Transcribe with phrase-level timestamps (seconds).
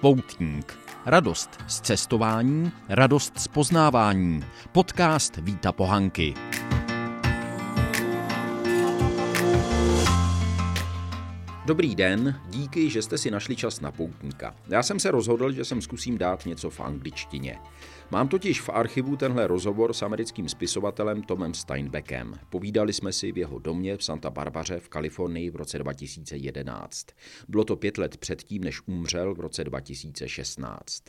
[0.00, 0.78] Poutník.
[1.06, 4.44] Radost z cestování, radost z poznávání.
[4.72, 6.34] Podcast Víta Pohanky.
[11.66, 14.54] Dobrý den, díky, že jste si našli čas na poutníka.
[14.68, 17.58] Já jsem se rozhodl, že jsem zkusím dát něco v angličtině.
[18.12, 22.34] Mám totiž v archivu tenhle rozhovor s americkým spisovatelem Tomem Steinbeckem.
[22.50, 27.06] Povídali jsme si v jeho domě v Santa Barbaře v Kalifornii v roce 2011.
[27.48, 31.02] Bylo to pět let předtím, než umřel v roce 2016.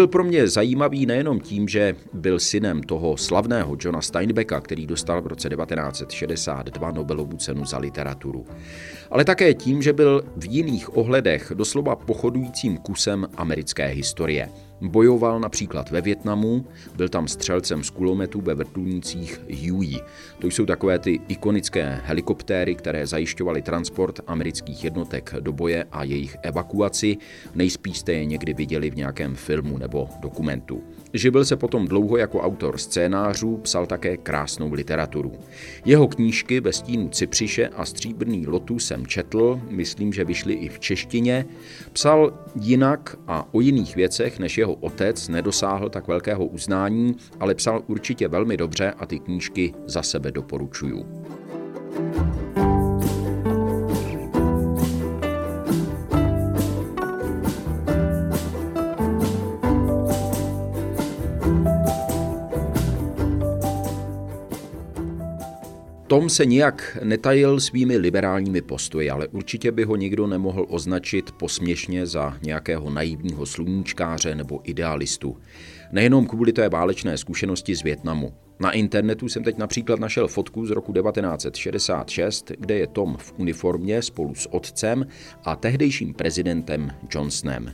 [0.00, 5.22] byl pro mě zajímavý nejenom tím, že byl synem toho slavného Johna Steinbecka, který dostal
[5.22, 8.46] v roce 1962 Nobelovu cenu za literaturu,
[9.10, 14.48] ale také tím, že byl v jiných ohledech doslova pochodujícím kusem americké historie.
[14.80, 20.00] Bojoval například ve Větnamu, byl tam střelcem z kulometu ve vrtulnících Huey.
[20.38, 26.36] To jsou takové ty ikonické helikoptéry, které zajišťovaly transport amerických jednotek do boje a jejich
[26.42, 27.16] evakuaci.
[27.54, 30.82] Nejspíš jste je někdy viděli v nějakém filmu nebo dokumentu.
[31.12, 35.32] Živil se potom dlouho jako autor scénářů, psal také krásnou literaturu.
[35.84, 40.78] Jeho knížky ve stínu Cypřiše a Stříbrný lotu jsem četl, myslím, že vyšly i v
[40.78, 41.46] češtině.
[41.92, 47.82] Psal jinak a o jiných věcech, než jeho otec nedosáhl tak velkého uznání, ale psal
[47.86, 51.06] určitě velmi dobře a ty knížky za sebe doporučuju.
[66.10, 72.06] Tom se nijak netajil svými liberálními postoji, ale určitě by ho nikdo nemohl označit posměšně
[72.06, 75.36] za nějakého naivního sluníčkáře nebo idealistu.
[75.92, 78.32] Nejenom kvůli té válečné zkušenosti z Větnamu.
[78.60, 84.02] Na internetu jsem teď například našel fotku z roku 1966, kde je Tom v uniformě
[84.02, 85.06] spolu s otcem
[85.44, 87.72] a tehdejším prezidentem Johnsonem.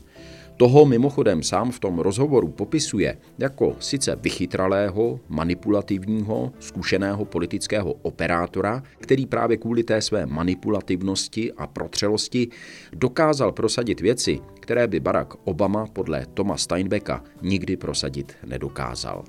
[0.56, 9.26] Toho mimochodem sám v tom rozhovoru popisuje jako sice vychytralého, manipulativního, zkušeného politického operátora, který
[9.26, 12.48] právě kvůli té své manipulativnosti a protřelosti
[12.92, 19.24] dokázal prosadit věci, které by Barack Obama podle Toma Steinbecka nikdy prosadit nedokázal.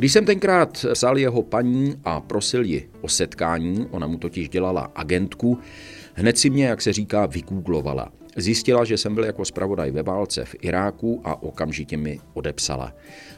[0.00, 4.92] Když jsem tenkrát psal jeho paní a prosil ji o setkání, ona mu totiž dělala
[4.94, 5.58] agentku,
[6.14, 8.12] hned si mě, jak se říká, vygooglovala.
[8.36, 12.92] Zjistila, že jsem byl jako zpravodaj ve válce v Iráku a okamžitě mi odepsala.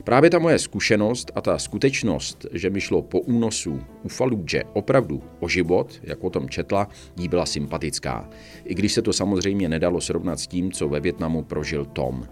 [0.05, 5.23] Právě ta moje zkušenost a ta skutečnost, že mi šlo po únosu u Faludže opravdu
[5.41, 8.29] o život, jak o tom četla, jí byla sympatická.
[8.65, 12.25] I když se to samozřejmě nedalo srovnat s tím, co ve Větnamu prožil Tom.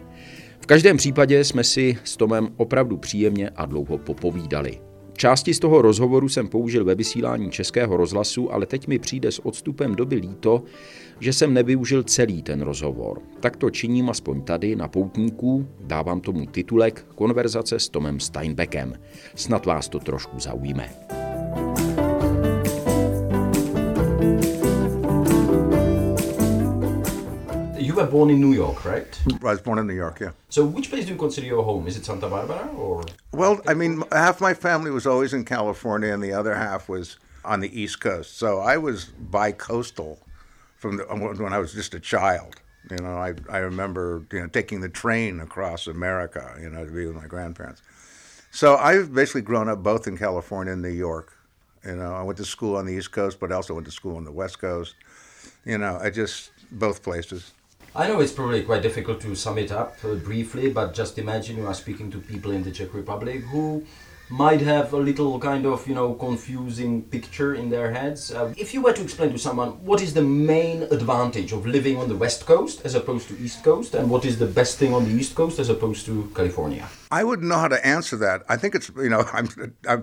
[0.60, 4.80] V každém případě jsme si s Tomem opravdu příjemně a dlouho popovídali.
[5.16, 9.46] Části z toho rozhovoru jsem použil ve vysílání českého rozhlasu, ale teď mi přijde s
[9.46, 10.62] odstupem doby líto,
[11.20, 13.22] že jsem nevyužil celý ten rozhovor.
[13.40, 18.94] Tak to činím aspoň tady na poutníku, dávám tomu titulek Konverzace s Tomem Steinbeckem.
[19.34, 20.90] Snad vás to trošku zaujme.
[21.78, 21.89] You
[27.94, 29.20] were born in New York, right?
[29.42, 30.30] I was born in New York, yeah.
[30.48, 31.86] So, which place do you consider your home?
[31.86, 33.04] Is it Santa Barbara or?
[33.32, 37.16] Well, I mean, half my family was always in California, and the other half was
[37.44, 38.36] on the East Coast.
[38.36, 40.18] So I was bi-coastal
[40.76, 42.56] from the, when I was just a child.
[42.90, 46.90] You know, I I remember you know taking the train across America, you know, to
[46.90, 47.82] be with my grandparents.
[48.50, 51.36] So I've basically grown up both in California and New York.
[51.84, 53.92] You know, I went to school on the East Coast, but I also went to
[53.92, 54.96] school on the West Coast.
[55.64, 57.52] You know, I just both places.
[57.94, 61.56] I know it's probably quite difficult to sum it up uh, briefly, but just imagine
[61.56, 63.84] you are speaking to people in the Czech Republic who
[64.28, 68.32] might have a little kind of you know confusing picture in their heads.
[68.32, 71.96] Uh, if you were to explain to someone what is the main advantage of living
[71.96, 74.94] on the west coast as opposed to east coast, and what is the best thing
[74.94, 78.44] on the east coast as opposed to California, I wouldn't know how to answer that.
[78.48, 79.48] I think it's you know I'm
[79.88, 80.02] I'm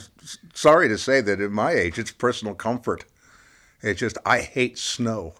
[0.53, 3.05] sorry to say that at my age it's personal comfort.
[3.81, 5.35] It's just I hate snow.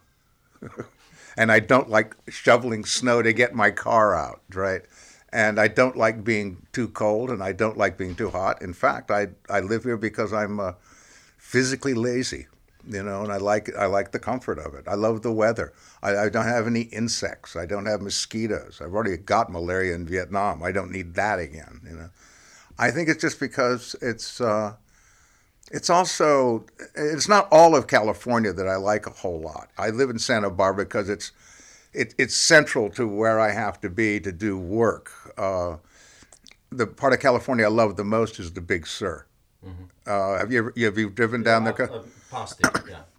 [1.37, 4.81] and I don't like shoveling snow to get my car out, right?
[5.31, 8.61] And I don't like being too cold, and I don't like being too hot.
[8.61, 10.73] In fact, I I live here because I'm uh,
[11.37, 12.47] physically lazy,
[12.87, 14.87] you know, and I like I like the comfort of it.
[14.87, 15.73] I love the weather.
[16.01, 17.55] I, I don't have any insects.
[17.55, 18.81] I don't have mosquitoes.
[18.81, 20.63] I've already got malaria in Vietnam.
[20.63, 22.09] I don't need that again, you know.
[22.79, 24.41] I think it's just because it's.
[24.41, 24.75] Uh,
[25.71, 26.65] it's also
[26.95, 29.69] it's not all of California that I like a whole lot.
[29.77, 31.31] I live in Santa Barbara because it's
[31.93, 35.11] it, it's central to where I have to be to do work.
[35.37, 35.77] Uh,
[36.71, 39.25] the part of California I love the most is the Big Sur.
[39.65, 39.83] Mm-hmm.
[40.05, 41.91] Uh, have you ever have you driven yeah, down there?
[41.91, 42.99] Uh, past it, yeah.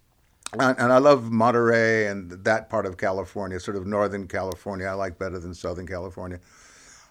[0.51, 4.87] And, and, I love Monterey and that part of California, sort of northern California.
[4.87, 6.39] I like better than southern California.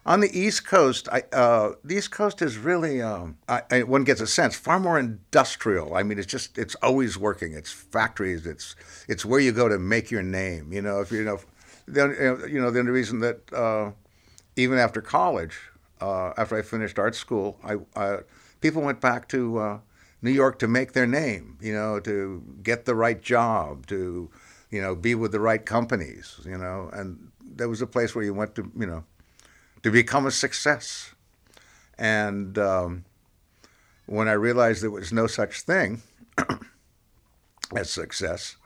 [0.09, 4.05] On the East Coast, I, uh, the East Coast is really, um, I, I, one
[4.05, 5.95] gets a sense, far more industrial.
[5.95, 7.53] I mean, it's just, it's always working.
[7.53, 8.47] It's factories.
[8.47, 8.75] It's,
[9.07, 10.73] it's where you go to make your name.
[10.73, 11.41] You know, if you know,
[11.87, 13.91] the, you know, the only reason that uh,
[14.57, 15.59] even after college,
[16.01, 18.21] uh, after I finished art school, I,
[18.63, 19.79] people went back to uh,
[20.23, 21.59] New York to make their name.
[21.61, 24.31] You know, to get the right job, to,
[24.71, 26.41] you know, be with the right companies.
[26.47, 29.05] You know, and there was a place where you went to, you know
[29.83, 31.15] to become a success.
[31.99, 33.05] And um,
[34.07, 36.03] when I realized there was no such thing
[37.77, 38.57] as success,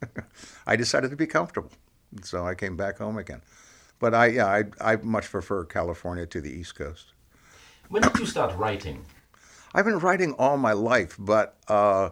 [0.66, 1.70] I decided to be comfortable.
[2.22, 3.42] So I came back home again.
[3.98, 7.12] But I, yeah, I, I much prefer California to the East Coast.
[7.88, 9.04] When did you start writing?
[9.74, 12.10] I've been writing all my life, but uh,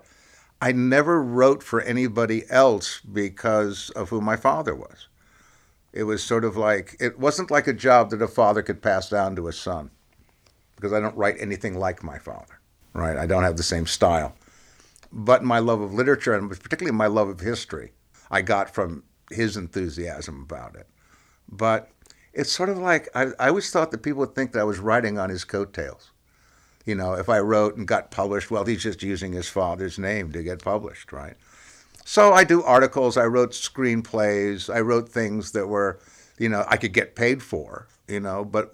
[0.62, 5.08] I never wrote for anybody else because of who my father was.
[5.92, 9.08] It was sort of like, it wasn't like a job that a father could pass
[9.08, 9.90] down to a son
[10.76, 12.60] because I don't write anything like my father,
[12.92, 13.16] right?
[13.16, 14.34] I don't have the same style.
[15.12, 17.92] But my love of literature, and particularly my love of history,
[18.31, 20.87] I got from his enthusiasm about it.
[21.48, 21.90] But
[22.32, 24.78] it's sort of like, I, I always thought that people would think that I was
[24.78, 26.12] writing on his coattails.
[26.86, 30.32] You know, if I wrote and got published, well, he's just using his father's name
[30.32, 31.36] to get published, right?
[32.10, 36.00] So I do articles, I wrote screenplays, I wrote things that were,
[36.38, 38.72] you know, I could get paid for, you know, but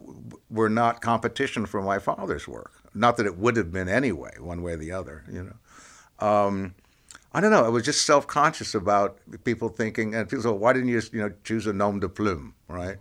[0.48, 2.72] were not competition for my father's work.
[2.94, 6.26] Not that it would have been anyway, one way or the other, you know.
[6.26, 6.76] Um,
[7.34, 7.62] I don't know.
[7.62, 11.32] I was just self-conscious about people thinking, and people said, "Why didn't you, you know,
[11.44, 12.96] choose a nom de plume, right?"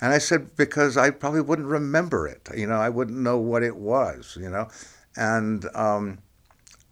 [0.00, 2.48] And I said, "Because I probably wouldn't remember it.
[2.56, 4.38] You know, I wouldn't know what it was.
[4.40, 4.68] You know,
[5.16, 6.18] and um,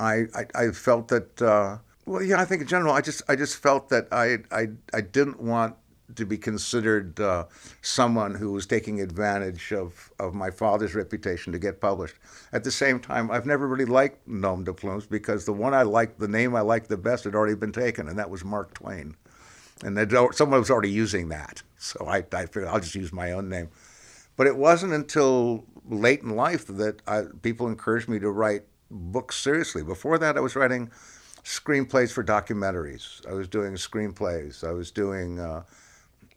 [0.01, 3.37] I, I, I felt that uh, well, yeah, I think in general, I just I
[3.37, 5.77] just felt that I I I didn't want
[6.15, 7.45] to be considered uh,
[7.83, 12.15] someone who was taking advantage of, of my father's reputation to get published.
[12.53, 15.83] At the same time, I've never really liked nom de plumes because the one I
[15.83, 18.75] liked, the name I liked the best, had already been taken, and that was Mark
[18.75, 19.17] Twain.
[19.85, 19.99] And
[20.33, 21.63] someone was already using that.
[21.77, 23.69] So I, I figured I'll just use my own name.
[24.37, 29.37] But it wasn't until late in life that I, people encouraged me to write books
[29.37, 29.83] seriously.
[29.83, 30.91] Before that, I was writing
[31.47, 33.25] screenplays for documentaries.
[33.27, 34.67] I was doing screenplays.
[34.67, 35.63] I was doing, uh,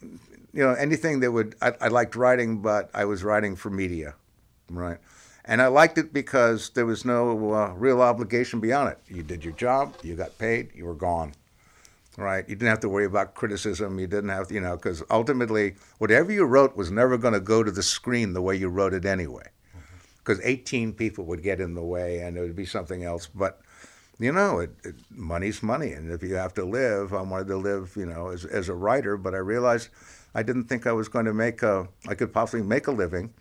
[0.01, 1.55] you know, anything that would.
[1.61, 4.13] I, I, liked writing, but I was writing for media,
[4.69, 4.99] right?
[5.45, 8.99] And I liked it because there was no uh, real obligation beyond it.
[9.07, 11.33] You did your job, you got paid, you were gone,
[12.15, 12.47] right?
[12.47, 13.97] You didn't have to worry about criticism.
[13.97, 17.39] You didn't have, to, you know, because ultimately, whatever you wrote was never going to
[17.39, 19.47] go to the screen the way you wrote it anyway.
[20.19, 20.49] Because mm-hmm.
[20.49, 23.25] 18 people would get in the way, and it would be something else.
[23.25, 23.59] But
[24.19, 27.57] you know, it, it, money's money, and if you have to live, I wanted to
[27.57, 29.15] live, you know, as, as a writer.
[29.15, 29.89] But I realized
[30.35, 33.33] I didn't think I was going to make a, I could possibly make a living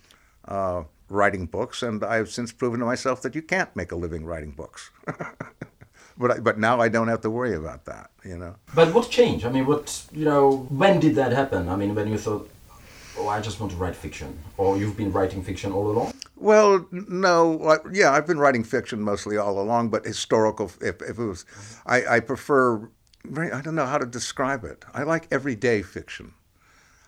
[0.47, 4.25] uh, writing books, and I've since proven to myself that you can't make a living
[4.25, 4.91] writing books.
[6.19, 8.55] but I, but now I don't have to worry about that, you know.
[8.75, 9.45] But what changed?
[9.45, 11.69] I mean, what you know, when did that happen?
[11.69, 12.49] I mean, when you thought,
[13.19, 16.13] oh, I just want to write fiction, or you've been writing fiction all along?
[16.37, 20.71] Well, no, yeah, I've been writing fiction mostly all along, but historical.
[20.81, 21.45] If, if it was,
[21.87, 22.89] I, I prefer.
[23.37, 24.85] I don't know how to describe it.
[24.95, 26.33] I like everyday fiction.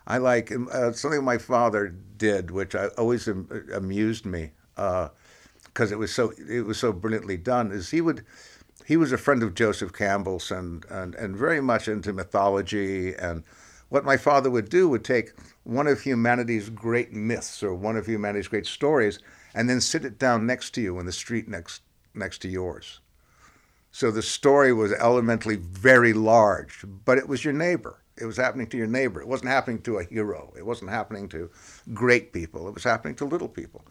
[0.05, 1.87] I like uh, something my father
[2.17, 6.91] did, which I always am, amused me because uh, it was so it was so
[6.91, 7.71] brilliantly done.
[7.71, 8.25] Is he would
[8.85, 13.15] he was a friend of Joseph Campbell's and, and, and very much into mythology.
[13.15, 13.43] And
[13.89, 15.31] what my father would do would take
[15.63, 19.19] one of humanity's great myths or one of humanity's great stories
[19.53, 21.81] and then sit it down next to you in the street next
[22.13, 22.99] next to yours.
[23.91, 28.01] So the story was elementally very large, but it was your neighbor.
[28.17, 29.21] It was happening to your neighbor.
[29.21, 30.53] It wasn't happening to a hero.
[30.57, 31.49] It wasn't happening to
[31.93, 32.67] great people.
[32.67, 33.85] It was happening to little people.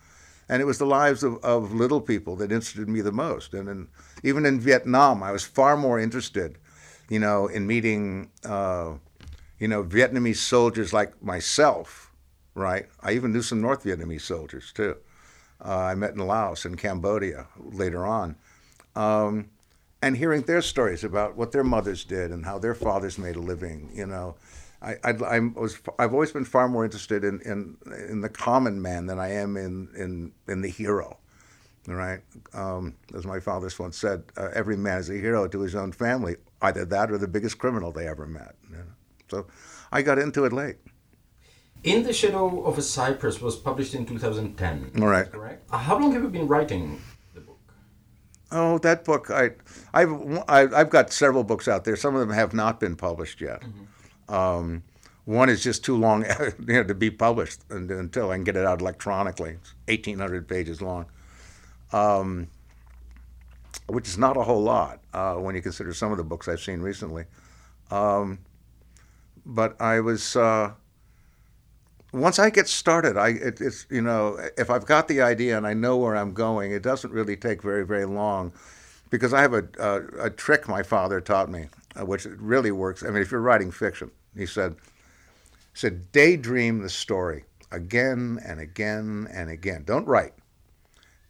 [0.49, 3.55] And it was the lives of, of little people that interested me the most.
[3.55, 3.89] And in,
[4.23, 6.59] even in Vietnam, I was far more interested,
[7.09, 8.95] you know, in meeting uh,
[9.61, 12.11] you know, Vietnamese soldiers like myself,
[12.55, 12.87] right?
[13.02, 14.97] I even knew some North Vietnamese soldiers too.
[15.62, 18.37] Uh, I met in Laos and Cambodia later on.
[18.97, 19.50] Um,
[20.02, 23.40] and hearing their stories about what their mothers did and how their fathers made a
[23.40, 24.35] living, you know,
[24.81, 27.76] I, I, I was I've always been far more interested in, in,
[28.09, 31.19] in the common man than I am in in, in the hero,
[31.87, 32.21] right?
[32.55, 35.93] Um, as my father once said, uh, every man is a hero to his own
[35.93, 38.55] family, either that or the biggest criminal they ever met.
[38.71, 38.85] You know?
[39.30, 39.46] So
[39.92, 40.76] I got into it late.
[41.82, 44.92] In the Shadow of a Cypress was published in 2010.
[45.00, 45.30] All right.
[45.30, 45.64] Correct.
[45.72, 47.00] Uh, How long have you been writing
[47.32, 47.58] the book?
[48.52, 49.30] Oh, that book!
[49.30, 49.50] I,
[49.94, 50.12] I've
[50.49, 51.96] I- I've got several books out there.
[51.96, 53.62] Some of them have not been published yet.
[54.28, 54.82] Um,
[55.25, 56.25] one is just too long
[56.66, 59.56] you know, to be published until I can get it out electronically.
[59.87, 61.06] It's 1,800 pages long,
[61.92, 62.49] um,
[63.87, 66.60] which is not a whole lot uh, when you consider some of the books I've
[66.60, 67.25] seen recently.
[67.90, 68.38] Um,
[69.44, 70.73] but I was uh,
[72.12, 75.66] once I get started, I it, it's you know if I've got the idea and
[75.66, 78.52] I know where I'm going, it doesn't really take very very long,
[79.11, 81.66] because I have a a, a trick my father taught me,
[81.99, 83.02] uh, which really works.
[83.02, 84.76] I mean, if you're writing fiction, he said,
[85.73, 89.85] he said daydream the story again and again and again.
[89.85, 90.35] Don't write.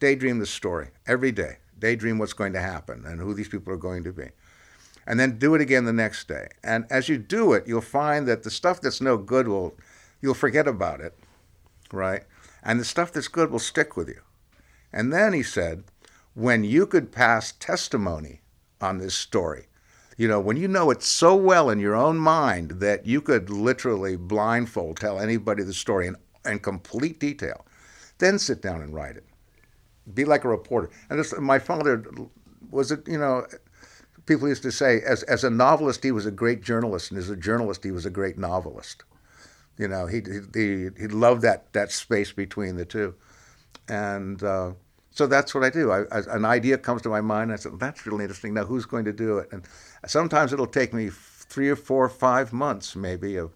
[0.00, 1.58] Daydream the story every day.
[1.78, 4.30] Daydream what's going to happen and who these people are going to be
[5.10, 6.46] and then do it again the next day.
[6.62, 9.74] And as you do it, you'll find that the stuff that's no good will,
[10.22, 11.18] you'll forget about it,
[11.90, 12.22] right?
[12.62, 14.20] And the stuff that's good will stick with you.
[14.92, 15.82] And then he said,
[16.34, 18.42] when you could pass testimony
[18.80, 19.66] on this story,
[20.16, 23.50] you know, when you know it so well in your own mind that you could
[23.50, 26.14] literally blindfold tell anybody the story in,
[26.46, 27.66] in complete detail,
[28.18, 29.24] then sit down and write it.
[30.14, 30.88] Be like a reporter.
[31.08, 32.04] And this, my father
[32.70, 33.44] was, a, you know,
[34.30, 37.30] people used to say, as, as a novelist, he was a great journalist, and as
[37.30, 39.02] a journalist, he was a great novelist.
[39.76, 40.22] You know, he,
[40.54, 43.16] he, he loved that, that space between the two.
[43.88, 44.74] And uh,
[45.10, 45.90] so that's what I do.
[45.90, 48.54] I, I, an idea comes to my mind, I said, that's really interesting.
[48.54, 49.48] Now, who's going to do it?
[49.50, 49.64] And
[50.06, 53.50] sometimes it'll take me three or four or five months, maybe, of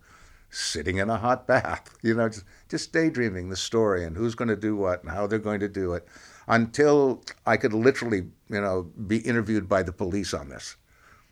[0.51, 4.49] sitting in a hot bath, you know, just, just daydreaming the story and who's going
[4.49, 6.05] to do what and how they're going to do it
[6.47, 10.77] until I could literally, you know, be interviewed by the police on this,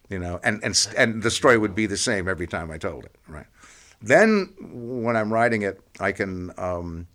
[0.09, 3.05] you know, and, and, and the story would be the same every time I told
[3.05, 3.47] it, right?
[4.01, 7.07] Then when I'm writing it, I can, um,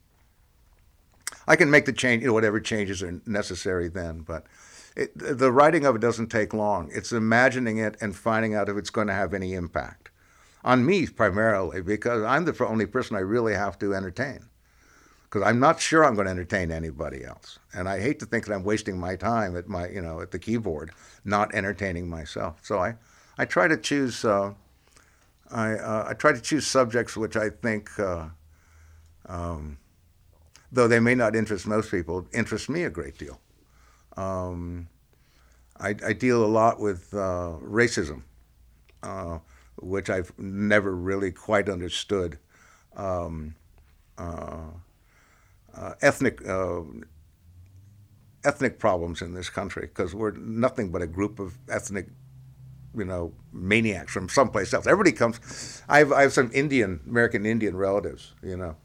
[1.47, 4.45] I can make the change, you know, whatever changes are necessary then, but
[4.95, 6.89] it, the writing of it doesn't take long.
[6.93, 10.11] It's imagining it and finding out if it's going to have any impact
[10.63, 14.49] on me primarily because I'm the only person I really have to entertain
[15.29, 17.59] because I'm not sure I'm going to entertain anybody else.
[17.73, 20.31] And I hate to think that I'm wasting my time at my, you know, at
[20.31, 20.91] the keyboard,
[21.25, 22.59] not entertaining myself.
[22.61, 22.95] So I,
[23.37, 24.53] I try to choose, uh,
[25.51, 28.27] I, uh, I try to choose subjects which I think, uh,
[29.25, 29.77] um,
[30.71, 33.41] though they may not interest most people, interest me a great deal.
[34.15, 34.87] Um,
[35.79, 38.23] I, I, deal a lot with uh, racism,
[39.03, 39.39] uh,
[39.75, 42.39] which I've never really quite understood.
[42.95, 43.53] Um,
[44.17, 44.71] uh,
[46.01, 46.81] ethnic uh,
[48.43, 52.07] ethnic problems in this country because we're nothing but a group of ethnic,
[52.95, 54.87] you know, maniacs from someplace else.
[54.87, 55.83] Everybody comes.
[55.89, 58.75] I have, I have some Indian American Indian relatives, you know,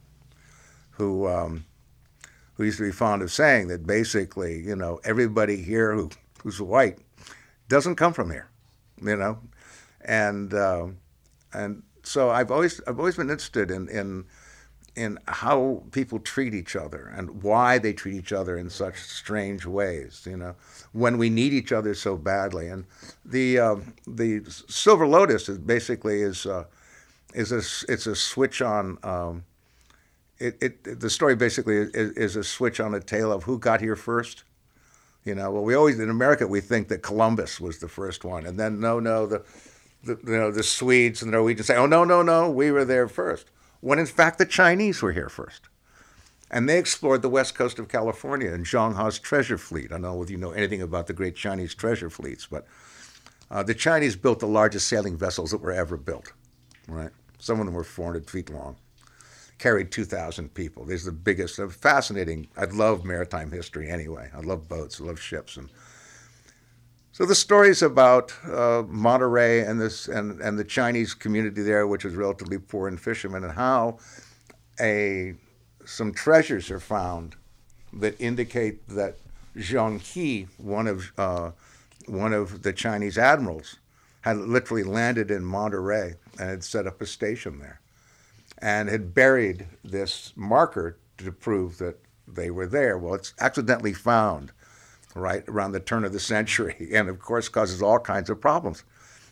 [0.91, 1.65] who um,
[2.55, 6.09] who used to be fond of saying that basically, you know, everybody here who
[6.43, 6.99] who's white
[7.69, 8.49] doesn't come from here,
[9.01, 9.39] you know,
[10.01, 10.87] and uh,
[11.53, 14.25] and so I've always I've always been interested in in
[14.95, 19.65] in how people treat each other and why they treat each other in such strange
[19.65, 20.25] ways.
[20.29, 20.55] You know,
[20.91, 22.67] when we need each other so badly.
[22.67, 22.85] And
[23.25, 23.75] the uh,
[24.07, 26.65] the Silver Lotus is basically is uh,
[27.33, 28.97] is a it's a switch on.
[29.03, 29.43] Um,
[30.39, 33.81] it, it the story basically is, is a switch on a tale of who got
[33.81, 34.43] here first.
[35.23, 38.45] You know, well, we always in America we think that Columbus was the first one,
[38.45, 39.43] and then no, no, the,
[40.03, 42.83] the you know the Swedes and the Norwegians say, oh no, no, no, we were
[42.85, 43.47] there first
[43.83, 45.67] when in fact the Chinese were here first.
[46.49, 49.91] And they explored the west coast of California in Zheng He's treasure fleet.
[49.91, 52.65] I don't know if you know anything about the great Chinese treasure fleets, but
[53.51, 56.31] uh, the Chinese built the largest sailing vessels that were ever built,
[56.87, 57.09] right?
[57.39, 58.77] Some of them were 400 feet long,
[59.57, 60.85] carried 2,000 people.
[60.85, 62.47] These are the biggest, fascinating.
[62.55, 64.29] I love maritime history anyway.
[64.33, 65.57] I love boats, I love ships.
[65.57, 65.69] And
[67.13, 72.05] so the stories about uh, Monterey and this and, and the Chinese community there, which
[72.05, 73.99] is relatively poor in fishermen, and how
[74.81, 75.35] a
[75.85, 77.35] some treasures are found
[77.93, 79.15] that indicate that
[79.55, 81.51] Zheng He, one of uh,
[82.07, 83.77] one of the Chinese admirals,
[84.21, 87.79] had literally landed in Monterey and had set up a station there,
[88.57, 92.97] and had buried this marker to prove that they were there.
[92.97, 94.51] Well, it's accidentally found
[95.15, 98.83] right around the turn of the century, and of course causes all kinds of problems,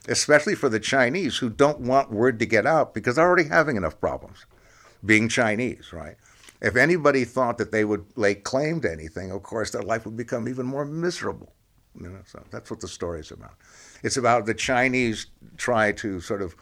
[0.07, 3.77] especially for the Chinese who don't want word to get out because they're already having
[3.77, 4.45] enough problems
[5.05, 6.15] being Chinese, right?
[6.61, 10.15] If anybody thought that they would lay claim to anything, of course their life would
[10.15, 11.53] become even more miserable.
[11.99, 13.55] You know, so that's what the story is about.
[14.03, 16.55] It's about the Chinese try to sort of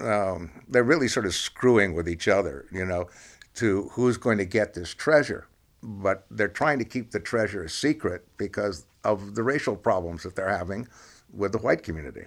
[0.00, 3.08] um, they're really sort of screwing with each other, you know,
[3.54, 5.46] to who's going to get this treasure.
[5.82, 10.36] But they're trying to keep the treasure a secret because of the racial problems that
[10.36, 10.86] they're having
[11.32, 12.24] with the white community,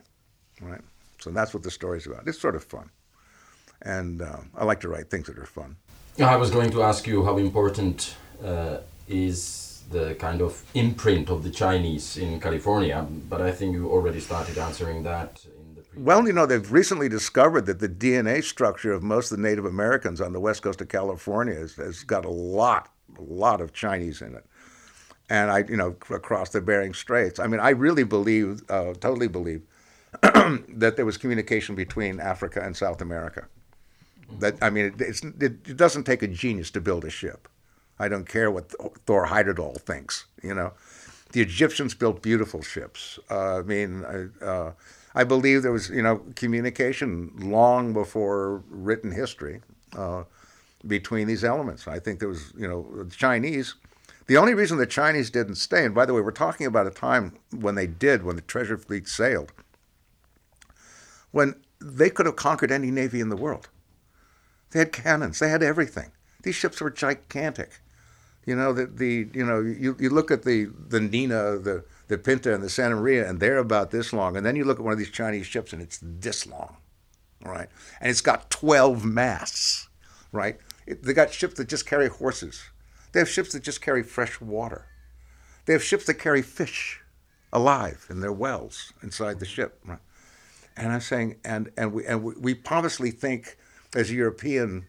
[0.62, 0.82] right?
[1.20, 2.28] So that's what the story's about.
[2.28, 2.90] It's sort of fun,
[3.84, 5.76] and uh, I like to write things that are fun.
[6.20, 11.44] I was going to ask you how important uh, is the kind of imprint of
[11.44, 15.42] the Chinese in California, but I think you already started answering that.
[15.46, 19.32] In the previous Well, you know, they've recently discovered that the DNA structure of most
[19.32, 22.93] of the Native Americans on the west coast of California has, has got a lot,
[23.18, 24.46] a lot of Chinese in it.
[25.30, 27.40] And I, you know, across the Bering Straits.
[27.40, 29.62] I mean, I really believe, uh, totally believe,
[30.22, 33.48] that there was communication between Africa and South America.
[34.40, 37.48] That I mean, it, it doesn't take a genius to build a ship.
[38.00, 38.72] I don't care what
[39.06, 40.26] Thor Heyerdahl thinks.
[40.42, 40.74] You know,
[41.32, 43.20] the Egyptians built beautiful ships.
[43.30, 44.72] Uh, I mean, I, uh,
[45.16, 49.62] I believe there was you know communication long before written history
[49.96, 50.24] uh,
[50.86, 51.88] between these elements.
[51.88, 53.76] I think there was you know the Chinese.
[54.28, 56.92] The only reason the Chinese didn't stay, and by the way, we're talking about a
[56.92, 59.52] time when they did, when the treasure fleet sailed,
[61.32, 63.70] when they could have conquered any navy in the world.
[64.72, 65.40] They had cannons.
[65.40, 66.12] They had everything.
[66.42, 67.80] These ships were gigantic.
[68.46, 72.18] You know the the you know you, you look at the the Nina the the
[72.18, 74.84] Pinta and the Santa Maria and they're about this long and then you look at
[74.84, 76.76] one of these Chinese ships and it's this long,
[77.46, 77.70] right?
[78.02, 79.88] And it's got twelve masts,
[80.34, 80.58] right?
[80.86, 82.64] They got ships that just carry horses.
[83.12, 84.88] They have ships that just carry fresh water.
[85.66, 87.02] They have ships that carry fish
[87.54, 89.86] alive in their wells inside the ship.
[90.76, 93.58] And I'm saying, and and we and we, we pompously think
[93.96, 94.88] as European,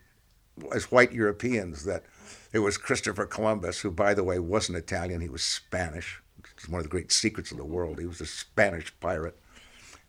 [0.75, 2.05] as white Europeans, that
[2.53, 6.23] it was Christopher Columbus, who, by the way, wasn't Italian; he was Spanish.
[6.57, 7.99] It's one of the great secrets of the world.
[7.99, 9.39] He was a Spanish pirate,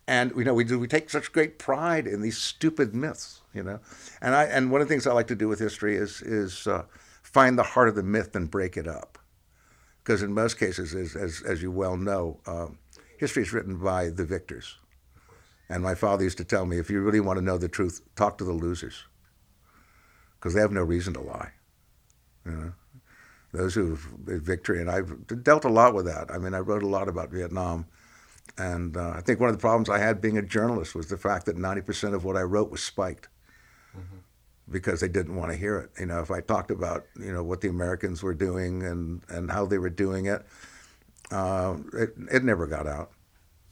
[0.08, 3.63] and you know we do we take such great pride in these stupid myths, you
[3.63, 3.80] know.
[4.22, 6.68] And I and one of the things I like to do with history is is
[6.68, 6.84] uh,
[7.24, 9.18] find the heart of the myth and break it up,
[10.04, 12.78] because in most cases, as as, as you well know, um,
[13.18, 14.76] history is written by the victors.
[15.68, 18.02] And my father used to tell me, if you really want to know the truth,
[18.15, 19.06] talk to the losers,
[20.36, 21.52] because they have no reason to lie.
[22.46, 22.74] You know,
[23.52, 26.30] those who have victory, and I've dealt a lot with that.
[26.30, 27.88] I mean, I wrote a lot about Vietnam,
[28.58, 31.18] and uh, I think one of the problems I had being a journalist was the
[31.18, 33.28] fact that 90% of what I wrote was spiked.
[34.69, 35.91] Because they didn't want to hear it.
[35.99, 39.51] You know, if I talked about you know what the Americans were doing and, and
[39.51, 40.43] how they were doing it,
[41.31, 43.12] uh, it, it never got out.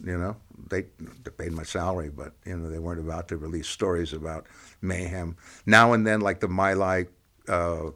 [0.04, 0.36] You know,
[0.70, 0.86] they,
[1.24, 4.46] they paid my salary, but you know they weren't about to release stories about
[4.82, 5.36] mayhem.
[5.66, 7.08] Now and then, like the My Lai
[7.48, 7.92] uh,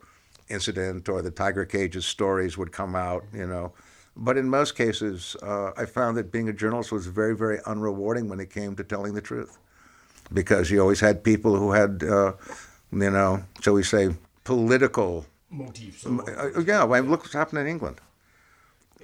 [0.50, 3.26] incident or the Tiger Cages stories would come out.
[3.34, 3.74] You know,
[4.16, 8.28] but in most cases, uh, I found that being a journalist was very, very unrewarding
[8.28, 9.60] when it came to telling the truth,
[10.32, 12.34] because you always had people who had, uh,
[12.92, 15.26] you know, shall we say, political.
[15.50, 16.06] motifs.
[16.06, 18.02] Uh, yeah, well, look what's happened in England.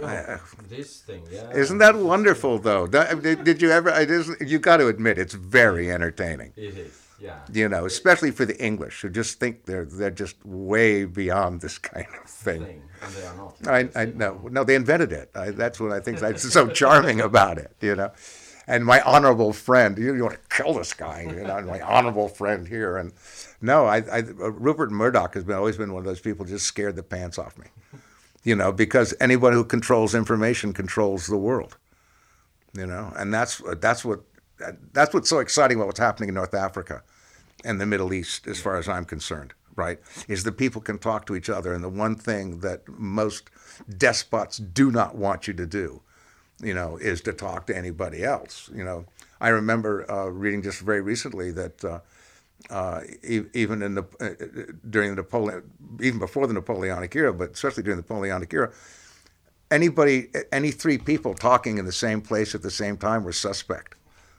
[0.02, 1.52] Oh, this thing, yeah.
[1.52, 2.88] Isn't that wonderful, though?
[2.88, 3.90] Did, did you ever?
[3.90, 6.52] It is, you got to admit, it's very entertaining.
[6.56, 7.40] It is, yeah.
[7.54, 11.78] You know, especially for the English who just think they're they're just way beyond this
[11.78, 12.66] kind of thing.
[12.66, 13.68] Thing, and they are not.
[13.68, 15.30] I, I no no they invented it.
[15.36, 17.76] I, that's what I think is so charming about it.
[17.80, 18.12] You know,
[18.68, 21.22] and my honorable friend, you, you want to kill this guy?
[21.22, 23.14] You know, my honorable friend here, and
[23.62, 26.66] no, I, I Rupert Murdoch has been always been one of those people who just
[26.66, 27.68] scared the pants off me.
[28.44, 31.78] You know, because anyone who controls information controls the world.
[32.76, 34.22] You know, and that's that's what
[34.92, 37.04] that's what's so exciting about what's happening in North Africa
[37.64, 39.54] and the Middle East, as far as I'm concerned.
[39.76, 43.50] Right, is that people can talk to each other, and the one thing that most
[43.98, 46.04] despots do not want you to do,
[46.62, 48.70] you know, is to talk to anybody else.
[48.74, 49.06] You know,
[49.42, 51.84] I remember uh, reading just very recently that.
[51.84, 52.00] Uh,
[52.70, 55.64] uh, e- even in the uh, during the Napoleon,
[56.02, 58.72] even before the Napoleonic era, but especially during the Napoleonic era,
[59.70, 63.96] anybody, any three people talking in the same place at the same time were suspect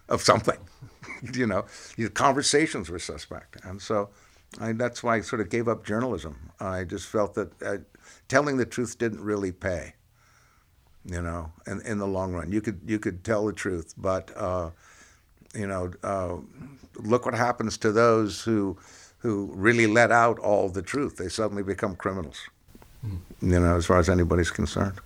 [0.09, 0.59] of something.
[1.35, 4.09] you know, your conversations were suspect, and so
[4.61, 6.50] I, that's why I sort of gave up journalism.
[6.61, 7.79] I just felt that uh,
[8.29, 9.94] telling the truth didn't really pay.
[11.06, 14.30] You know, in, in the long run, you could you could tell the truth, but
[14.36, 14.70] uh,
[15.54, 16.36] you know, uh,
[16.96, 18.78] look what happens to those who
[19.18, 21.16] who really let out all the truth.
[21.16, 22.40] They suddenly become criminals.
[23.42, 24.98] You know, as far as anybody's concerned.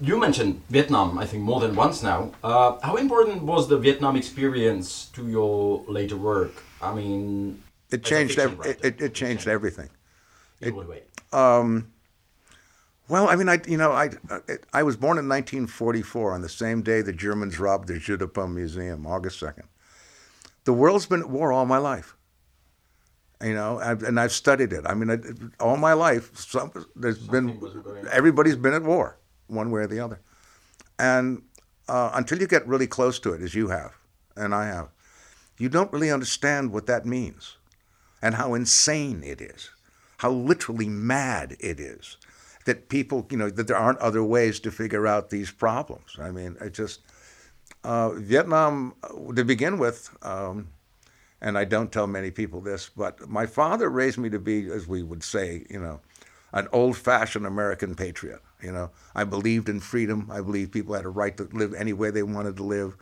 [0.00, 2.32] You mentioned Vietnam, I think, more than once now.
[2.44, 6.52] Uh, how important was the Vietnam experience to your later work?
[6.82, 8.38] I mean, It changed.
[8.38, 9.88] Ev- it, it, it changed everything.
[10.60, 11.02] In what way?
[13.08, 14.10] Well, I mean, I you know, I
[14.72, 19.06] I was born in 1944 on the same day the Germans robbed the Jeu Museum,
[19.06, 19.64] August 2nd.
[20.64, 22.16] the world's been at war all my life.
[23.42, 24.84] You know, I've, and I've studied it.
[24.86, 25.24] I mean, it,
[25.60, 28.08] all my life, some, there's Something been was going on.
[28.10, 30.20] everybody's been at war, one way or the other.
[30.98, 31.42] And
[31.86, 33.92] uh, until you get really close to it, as you have,
[34.36, 34.88] and I have,
[35.58, 37.58] you don't really understand what that means
[38.22, 39.68] and how insane it is,
[40.18, 42.16] how literally mad it is
[42.66, 46.16] that people, you know, that there aren't other ways to figure out these problems.
[46.20, 47.00] I mean, it just,
[47.82, 50.68] uh, Vietnam, uh, to begin with, um,
[51.40, 54.86] and I don't tell many people this, but my father raised me to be, as
[54.86, 56.00] we would say, you know,
[56.52, 58.40] an old-fashioned American patriot.
[58.62, 60.30] You know, I believed in freedom.
[60.32, 62.96] I believed people had a right to live any way they wanted to live.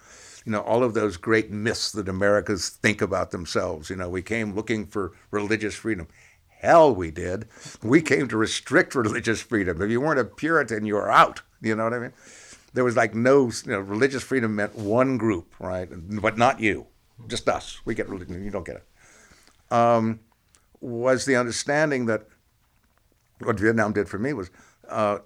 [0.44, 3.88] You know, all of those great myths that Americans think about themselves.
[3.88, 6.08] You know, we came looking for religious freedom.
[6.64, 7.46] Hell, we did.
[7.82, 9.82] We came to restrict religious freedom.
[9.82, 11.42] If you weren't a Puritan, you were out.
[11.60, 12.12] You know what I mean?
[12.72, 15.88] There was like no, you know, religious freedom meant one group, right?
[15.90, 16.86] But not you,
[17.28, 17.80] just us.
[17.84, 19.72] We get religion, you don't get it.
[19.72, 20.20] Um,
[20.80, 22.28] was the understanding that
[23.40, 24.50] what Vietnam did for me was
[24.88, 25.18] uh,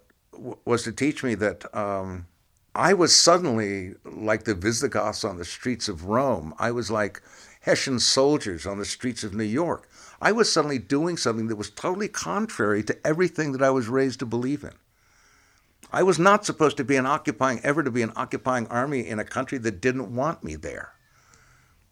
[0.64, 2.27] was to teach me that um,
[2.74, 6.53] I was suddenly like the Visigoths on the streets of Rome.
[6.59, 7.22] I was like
[7.61, 9.88] Hessian soldiers on the streets of New York.
[10.20, 14.18] I was suddenly doing something that was totally contrary to everything that I was raised
[14.20, 14.72] to believe in.
[15.92, 19.18] I was not supposed to be an occupying, ever to be an occupying army in
[19.18, 20.92] a country that didn't want me there.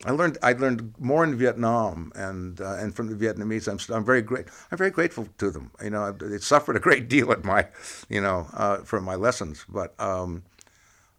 [0.04, 3.66] I learned I learned more in Vietnam and uh, and from the Vietnamese.
[3.66, 4.46] I'm I'm very great.
[4.70, 5.70] I'm very grateful to them.
[5.82, 7.66] You know, it suffered a great deal at my,
[8.10, 9.64] you know, uh, from my lessons.
[9.66, 10.42] But um,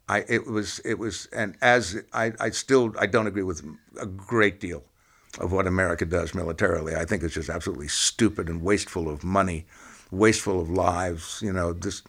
[0.08, 3.66] I it was it was and as I I still I don't agree with
[4.00, 4.84] a great deal
[5.40, 6.96] of what America does militarily.
[6.96, 9.66] I think it's just absolutely stupid and wasteful of money,
[10.12, 11.42] wasteful of lives.
[11.44, 12.04] You know, this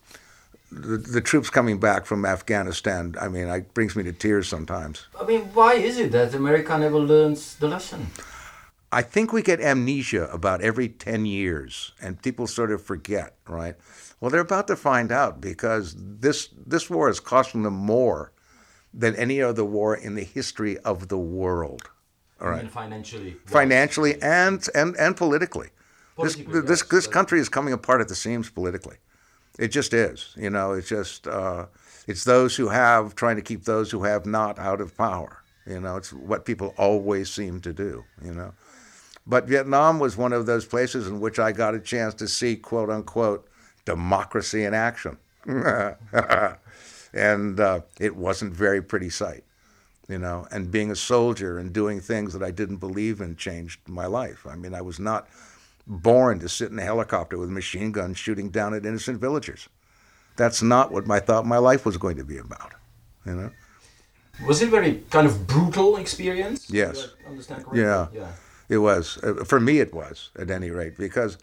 [0.71, 3.15] the, the troops coming back from Afghanistan.
[3.21, 5.07] I mean, it brings me to tears sometimes.
[5.19, 8.09] I mean, why is it that America never learns the lesson?
[8.91, 13.77] I think we get amnesia about every 10 years and people sort of forget, right?
[14.21, 18.33] Well, they're about to find out because this, this war is costing them more
[18.93, 21.91] than any other war in the history of the world.
[22.41, 22.71] All right.
[22.71, 23.37] Financially.
[23.47, 25.69] Financially and, and, and politically.
[26.21, 28.97] This, this, yes, this country is coming apart at the seams politically.
[29.59, 30.35] It just is.
[30.37, 31.67] You know, it's just, uh,
[32.07, 35.43] it's those who have trying to keep those who have not out of power.
[35.67, 38.53] You know, it's what people always seem to do, you know.
[39.27, 42.57] But Vietnam was one of those places in which I got a chance to see,
[42.57, 43.47] quote unquote,
[43.85, 45.19] democracy in action.
[47.13, 49.45] and uh, it wasn't very pretty sight,
[50.09, 50.47] you know.
[50.51, 54.47] And being a soldier and doing things that I didn't believe in changed my life.
[54.47, 55.29] I mean, I was not
[55.87, 59.69] born to sit in a helicopter with machine guns shooting down at innocent villagers.
[60.37, 62.73] That's not what I thought my life was going to be about,
[63.27, 63.51] you know.
[64.47, 66.71] Was it very kind of brutal experience?
[66.71, 67.09] Yes.
[67.27, 67.83] Understand correctly?
[67.83, 68.07] Yeah.
[68.13, 68.33] Yeah.
[68.69, 69.19] It was.
[69.23, 71.39] Uh, For me, it was, at any rate, because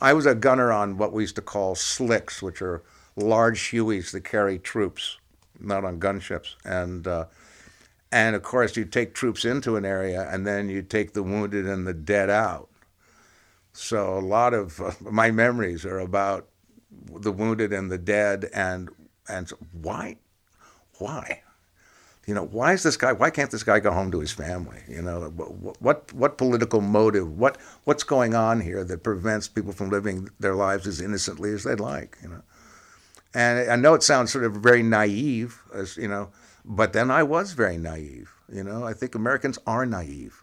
[0.00, 2.82] I was a gunner on what we used to call slicks, which are
[3.16, 5.16] large Hueys that carry troops,
[5.58, 6.54] not on gunships.
[6.64, 7.24] And, uh,
[8.12, 11.66] and of course, you take troops into an area and then you take the wounded
[11.66, 12.68] and the dead out.
[13.72, 16.48] So a lot of uh, my memories are about
[17.12, 18.88] the wounded and the dead and,
[19.28, 20.16] and why?
[20.98, 21.42] Why?
[22.26, 23.12] you know, why is this guy?
[23.12, 24.82] Why can't this guy go home to his family?
[24.88, 27.38] You know, what what, what political motive?
[27.38, 31.62] What what's going on here that prevents people from living their lives as innocently as
[31.62, 32.18] they'd like?
[32.20, 32.42] You know,
[33.32, 36.30] and I know it sounds sort of very naive, as you know,
[36.66, 38.32] but then I was very naive.
[38.52, 40.42] You know, I think Americans are naive.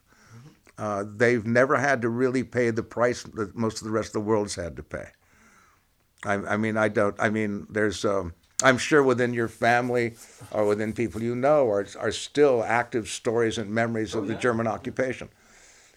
[0.77, 4.13] Uh, they've never had to really pay the price that most of the rest of
[4.13, 5.09] the world's had to pay.
[6.25, 7.15] I, I mean, I don't.
[7.19, 8.03] I mean, there's.
[8.05, 8.33] Um,
[8.63, 10.15] I'm sure within your family
[10.51, 14.36] or within people you know are, are still active stories and memories of the.
[14.36, 15.29] German occupation.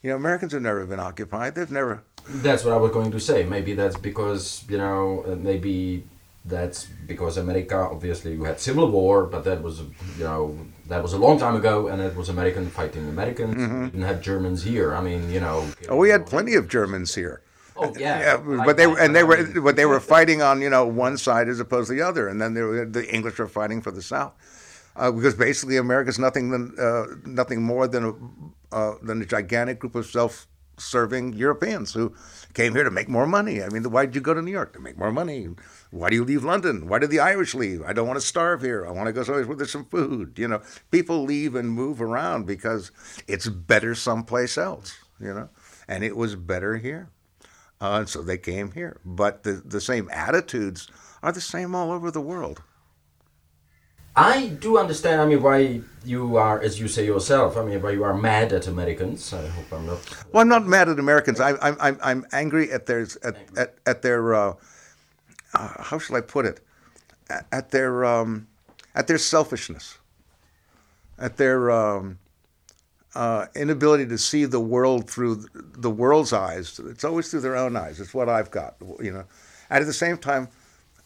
[0.02, 1.54] You know, Americans have never been occupied.
[1.54, 2.02] They've never.
[2.28, 3.44] That's what I was going to say.
[3.44, 6.04] Maybe that's because you know, uh, maybe
[6.46, 7.76] that's because America.
[7.76, 9.80] Obviously, you had civil war, but that was
[10.18, 10.56] you know
[10.88, 13.54] that was a long time ago, and it was American fighting Americans.
[13.56, 14.94] We didn't have Germans here.
[14.94, 15.62] I mean, you know.
[15.62, 15.92] Mm-hmm.
[15.92, 17.42] Oh, we had plenty of Germans here.
[17.76, 18.18] Oh yeah.
[18.46, 20.62] Yeah, I- but they I- and they I were mean, but they were fighting on
[20.62, 23.48] you know one side as opposed to the other, and then were, the English were
[23.48, 24.32] fighting for the South,
[24.96, 28.12] uh, because basically America's nothing than uh, nothing more than a
[28.74, 32.12] uh, than a gigantic group of self-serving Europeans who
[32.56, 33.62] came here to make more money.
[33.62, 35.50] I mean, why did you go to New York to make more money?
[35.90, 36.88] Why do you leave London?
[36.88, 37.82] Why did the Irish leave?
[37.82, 38.86] I don't want to starve here.
[38.86, 40.38] I want to go someplace where there's some food.
[40.38, 42.92] You know, people leave and move around because
[43.28, 44.96] it's better someplace else.
[45.20, 45.48] You know,
[45.86, 47.10] and it was better here.
[47.78, 49.00] Uh, and so they came here.
[49.04, 50.88] But the, the same attitudes
[51.22, 52.62] are the same all over the world.
[54.16, 55.20] I do understand.
[55.20, 57.56] I mean, why you are, as you say yourself.
[57.56, 59.32] I mean, why you are mad at Americans.
[59.34, 59.98] I hope I'm not.
[60.32, 61.38] Well, I'm not mad at Americans.
[61.38, 64.54] I, I'm I'm I'm angry at their at at, at their uh,
[65.52, 66.60] uh, how shall I put it?
[67.28, 68.46] At, at their um,
[68.94, 69.98] at their selfishness,
[71.18, 72.18] at their um,
[73.14, 76.80] uh, inability to see the world through the world's eyes.
[76.86, 78.00] It's always through their own eyes.
[78.00, 79.24] It's what I've got, you know.
[79.68, 80.48] And at the same time,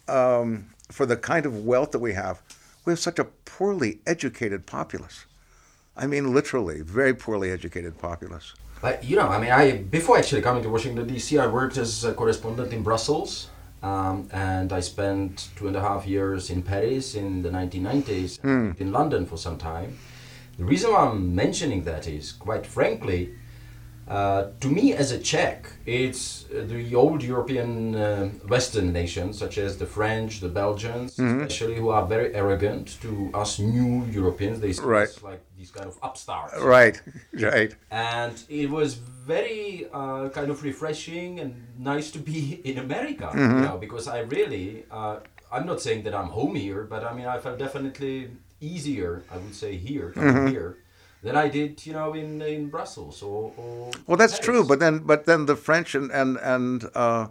[0.06, 2.40] um, for the kind of wealth that we have
[2.84, 5.26] we have such a poorly educated populace.
[5.96, 8.54] I mean, literally, very poorly educated populace.
[8.80, 12.04] But you know, I mean, I before actually coming to Washington D.C., I worked as
[12.04, 13.50] a correspondent in Brussels,
[13.82, 18.80] um, and I spent two and a half years in Paris in the 1990s, mm.
[18.80, 19.98] in London for some time.
[20.56, 23.34] The reason why I'm mentioning that is, quite frankly,
[24.10, 29.56] uh, to me, as a Czech, it's uh, the old European uh, Western nations, such
[29.56, 31.42] as the French, the Belgians, mm-hmm.
[31.42, 34.58] especially, who are very arrogant to us new Europeans.
[34.58, 35.08] They see right.
[35.08, 36.60] us like these kind of upstarts.
[36.60, 37.00] Right,
[37.34, 37.72] right.
[37.92, 43.58] And it was very uh, kind of refreshing and nice to be in America, mm-hmm.
[43.58, 45.18] you know, because I really, uh,
[45.52, 49.36] I'm not saying that I'm home here, but I mean, I felt definitely easier, I
[49.36, 50.48] would say, here, mm-hmm.
[50.48, 50.78] here
[51.22, 53.52] than I did, you know, in in Brussels or.
[53.56, 54.44] or well, that's Paris.
[54.44, 56.84] true, but then but then the French and and and.
[56.94, 57.28] Uh,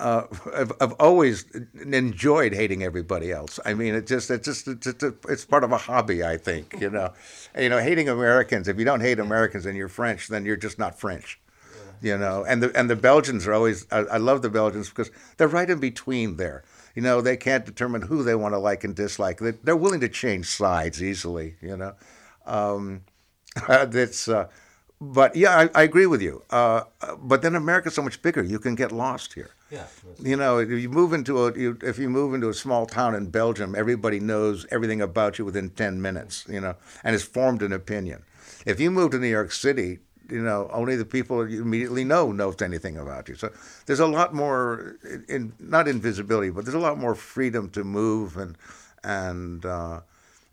[0.00, 0.22] uh,
[0.54, 3.58] I've, I've always enjoyed hating everybody else.
[3.64, 6.22] I mean, it just it just it's, it's part of a hobby.
[6.22, 7.12] I think you know,
[7.58, 8.68] you know, hating Americans.
[8.68, 11.40] If you don't hate Americans and you're French, then you're just not French.
[12.00, 12.12] Yeah.
[12.12, 13.86] You know, and the and the Belgians are always.
[13.90, 16.62] I, I love the Belgians because they're right in between there.
[16.94, 19.40] You know, they can't determine who they want to like and dislike.
[19.40, 21.56] They're willing to change sides easily.
[21.60, 21.94] You know.
[22.48, 23.02] Um,
[23.68, 24.48] that's, uh,
[25.00, 26.42] but yeah, I, I, agree with you.
[26.50, 26.82] Uh,
[27.18, 29.50] but then America's so much bigger; you can get lost here.
[29.70, 29.84] Yeah.
[30.20, 33.14] You know, if you move into a you, if you move into a small town
[33.14, 36.46] in Belgium, everybody knows everything about you within ten minutes.
[36.48, 38.24] You know, and has formed an opinion.
[38.66, 42.32] If you move to New York City, you know, only the people you immediately know
[42.32, 43.34] knows anything about you.
[43.34, 43.50] So
[43.86, 44.96] there's a lot more,
[45.28, 48.56] in, not invisibility, but there's a lot more freedom to move and
[49.04, 50.00] and uh,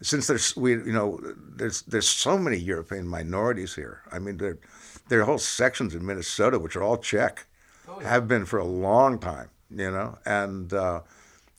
[0.05, 1.19] since there's we you know
[1.55, 4.01] there's there's so many European minorities here.
[4.11, 4.59] I mean there
[5.09, 7.47] there are whole sections in Minnesota which are all Czech,
[7.87, 8.09] oh, yeah.
[8.09, 9.49] have been for a long time.
[9.71, 11.01] You know, and uh,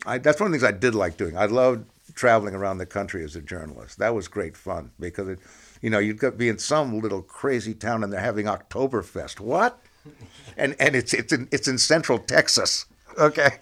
[0.06, 1.36] I, that's one of the things I did like doing.
[1.36, 3.98] I loved traveling around the country as a journalist.
[3.98, 5.40] That was great fun because it,
[5.82, 9.40] you know you'd be in some little crazy town and they're having Oktoberfest.
[9.40, 9.80] What?
[10.56, 12.86] and and it's it's in it's in central Texas.
[13.18, 13.58] Okay,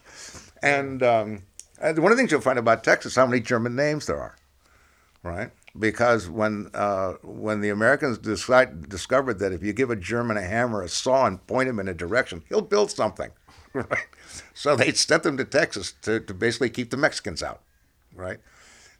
[0.62, 1.03] and.
[1.03, 1.42] Um,
[1.81, 4.37] one of the things you'll find about Texas, how many German names there are
[5.24, 5.50] right?
[5.76, 10.42] Because when uh, when the Americans decide, discovered that if you give a German a
[10.42, 13.30] hammer, a saw, and point him in a direction, he'll build something,
[13.72, 14.06] right?
[14.52, 17.62] So they sent them to Texas to, to basically keep the Mexicans out,
[18.14, 18.38] right?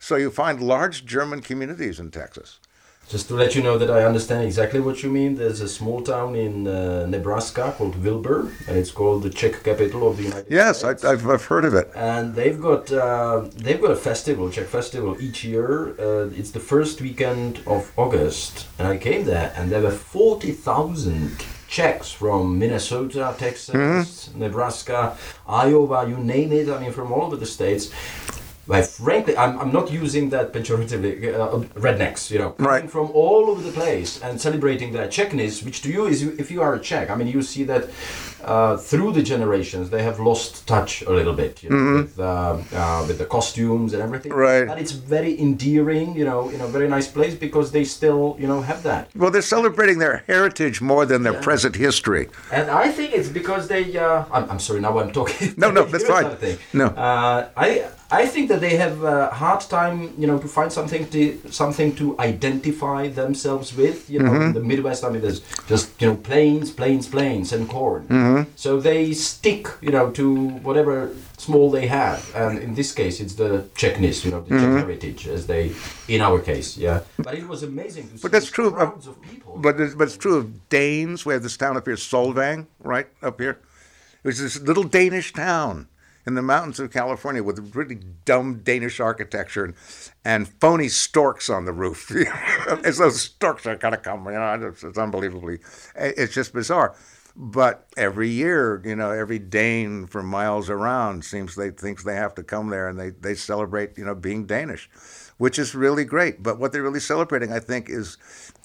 [0.01, 2.59] So you find large German communities in Texas.
[3.07, 6.01] Just to let you know that I understand exactly what you mean, there's a small
[6.03, 10.47] town in uh, Nebraska called Wilber, and it's called the Czech capital of the United
[10.51, 11.03] yes, States.
[11.03, 11.91] Yes, I've, I've heard of it.
[11.95, 15.95] And they've got uh, they've got a festival, Czech festival, each year.
[16.01, 20.53] Uh, it's the first weekend of August, and I came there, and there were forty
[20.53, 24.41] thousand Czechs from Minnesota, Texas, mm-hmm.
[24.41, 26.69] Nebraska, Iowa, you name it.
[26.69, 27.93] I mean, from all over the states.
[28.67, 31.35] But frankly, I'm, I'm not using that pejoratively.
[31.35, 32.91] Uh, rednecks, you know, coming right.
[32.91, 36.63] from all over the place and celebrating their Czechness, which to you is, if you
[36.63, 37.89] are a Czech, I mean, you see that
[38.45, 41.97] uh, through the generations, they have lost touch a little bit you know, mm-hmm.
[41.97, 44.33] with, uh, uh, with the costumes and everything.
[44.33, 44.69] Right.
[44.69, 48.47] And it's very endearing, you know, in a very nice place because they still, you
[48.47, 49.09] know, have that.
[49.17, 51.43] Well, they're celebrating their heritage more than their yeah.
[51.43, 52.29] present history.
[52.53, 53.97] And I think it's because they.
[53.97, 55.55] Uh, I'm, I'm sorry, now I'm talking.
[55.57, 56.37] No, no, that's fine.
[56.73, 56.87] No.
[56.87, 61.09] Uh, I I think that they have a hard time, you know, to find something
[61.11, 64.09] to something to identify themselves with.
[64.09, 64.49] You know, mm-hmm.
[64.49, 68.03] in the Midwest, I mean, there's just you know plains, plains, plains, and corn.
[68.07, 68.51] Mm-hmm.
[68.55, 70.27] So they stick, you know, to
[70.69, 74.77] whatever small they have, and in this case, it's the Czechness, you know, the mm-hmm.
[74.77, 75.73] Czech heritage, as they,
[76.07, 77.01] in our case, yeah.
[77.19, 78.71] But it was amazing to but that's true.
[78.77, 79.59] Of people.
[79.59, 81.27] But it's, but it's true of Danes.
[81.27, 83.59] We have this town up here, Solvang, right up here.
[84.23, 85.89] It was this little Danish town
[86.27, 89.75] in the mountains of California with really dumb Danish architecture and,
[90.25, 92.11] and phony storks on the roof.
[92.85, 95.59] As those storks are kind of come, you know, it's, it's unbelievably,
[95.97, 96.95] it's just bizarre.
[97.37, 102.35] But every year, you know, every Dane from miles around seems they thinks they have
[102.37, 104.89] to come there and they, they celebrate, you know, being Danish,
[105.39, 106.45] which is really great.
[106.45, 108.19] But what they're really celebrating, I think, is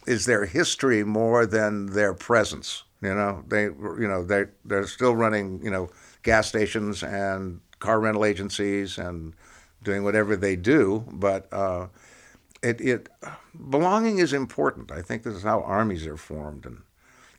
[0.05, 2.83] is their history more than their presence.
[3.01, 5.89] You know, they you know they they're still running you know
[6.23, 9.33] gas stations and car rental agencies and
[9.83, 11.05] doing whatever they do.
[11.11, 11.87] But uh,
[12.61, 13.09] it, it
[13.69, 14.91] belonging is important.
[14.91, 16.81] I think this is how armies are formed and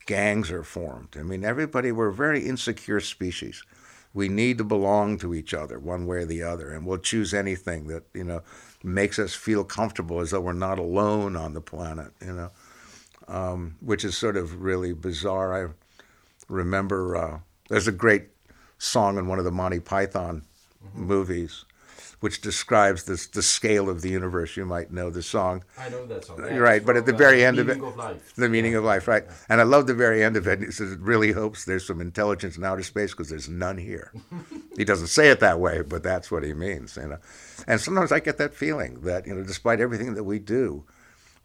[0.07, 1.16] gangs are formed.
[1.16, 3.62] I mean, everybody we're a very insecure species.
[4.12, 7.33] We need to belong to each other, one way or the other, and we'll choose
[7.33, 8.43] anything that you know
[8.83, 12.11] makes us feel comfortable, as though we're not alone on the planet.
[12.21, 12.51] You know,
[13.29, 15.66] um, which is sort of really bizarre.
[15.66, 15.73] I
[16.49, 17.38] remember uh,
[17.69, 18.25] there's a great
[18.81, 20.43] song in one of the Monty Python
[20.83, 21.05] mm-hmm.
[21.05, 21.64] movies
[22.21, 24.57] which describes this, the scale of the universe.
[24.57, 25.64] You might know the song.
[25.79, 26.38] I know that song.
[26.38, 29.25] Yeah, right, but at the very end of it, of the meaning of life, right?
[29.49, 30.61] And I love the very end of it.
[30.61, 34.12] He says it really hopes there's some intelligence in outer space because there's none here.
[34.77, 37.19] he doesn't say it that way, but that's what he means, you know.
[37.66, 40.85] And sometimes I get that feeling that you know, despite everything that we do,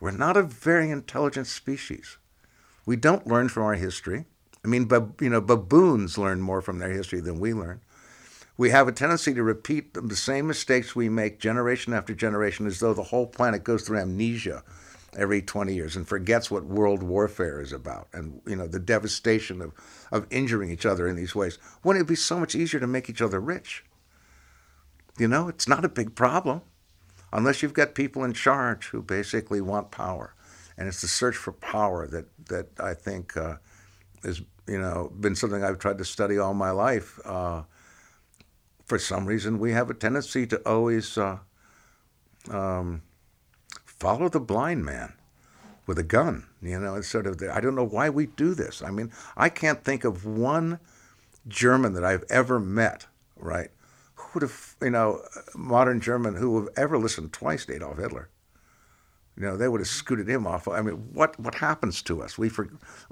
[0.02, 2.18] we're not a very intelligent species.
[2.86, 4.26] We don't learn from our history.
[4.66, 7.82] I mean, bab- you know, baboons learn more from their history than we learn.
[8.58, 12.80] We have a tendency to repeat the same mistakes we make generation after generation as
[12.80, 14.64] though the whole planet goes through amnesia
[15.16, 19.62] every 20 years and forgets what world warfare is about and you know the devastation
[19.62, 19.72] of,
[20.12, 21.60] of injuring each other in these ways.
[21.84, 23.86] Wouldn't it be so much easier to make each other rich?
[25.20, 26.62] You know it's not a big problem
[27.32, 30.34] unless you've got people in charge who basically want power.
[30.78, 33.58] And it's the search for power that that i think uh,
[34.24, 37.62] has you know been something i've tried to study all my life uh,
[38.86, 41.40] for some reason, we have a tendency to always uh,
[42.50, 43.02] um,
[43.84, 45.14] follow the blind man
[45.88, 46.46] with a gun.
[46.62, 48.82] You know, it's sort of, the, I don't know why we do this.
[48.82, 50.80] I mean, I can't think of one
[51.48, 53.70] German that I've ever met, right?
[54.16, 55.22] Who would have, you know,
[55.56, 58.30] modern German who would have ever listened twice to Adolf Hitler.
[59.38, 60.68] You know, they would have scooted him off.
[60.68, 62.38] I mean, what what happens to us?
[62.38, 62.70] We, for,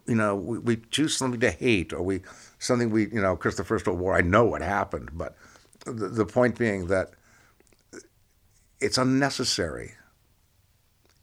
[0.07, 2.21] you know, we, we choose something to hate, or we
[2.59, 5.35] something we, you know, because the First World War, I know what happened, but
[5.85, 7.11] the, the point being that
[8.79, 9.93] it's unnecessary.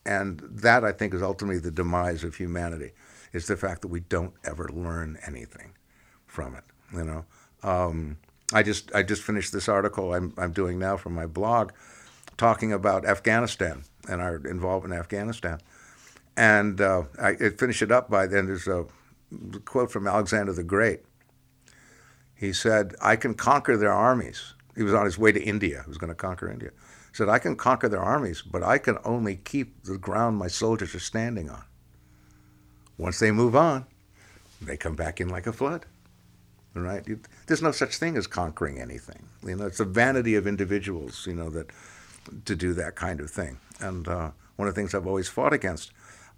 [0.07, 2.93] And that, I think, is ultimately the demise of humanity,
[3.35, 5.75] is the fact that we don't ever learn anything
[6.27, 6.65] from it.
[6.93, 7.25] You know,
[7.63, 8.17] um,
[8.53, 11.73] I just I just finished this article I'm I'm doing now from my blog,
[12.41, 15.61] talking about Afghanistan and our involvement in Afghanistan,
[16.37, 18.47] and uh, I finish it up by then.
[18.47, 18.87] There's a
[19.65, 21.01] quote from Alexander the Great,
[22.35, 24.55] he said, I can conquer their armies.
[24.75, 25.83] He was on his way to India.
[25.85, 26.71] He was going to conquer India.
[27.11, 30.49] He said, I can conquer their armies, but I can only keep the ground my
[30.49, 31.65] soldiers are standing on.
[32.97, 33.85] Once they move on,
[34.63, 35.85] they come back in like a flood.
[36.73, 37.05] Right?
[37.47, 39.29] There's no such thing as conquering anything.
[39.45, 41.71] You know, it's the vanity of individuals, you know, that
[42.45, 43.59] to do that kind of thing.
[43.81, 45.93] And uh, one of the things I've always fought against.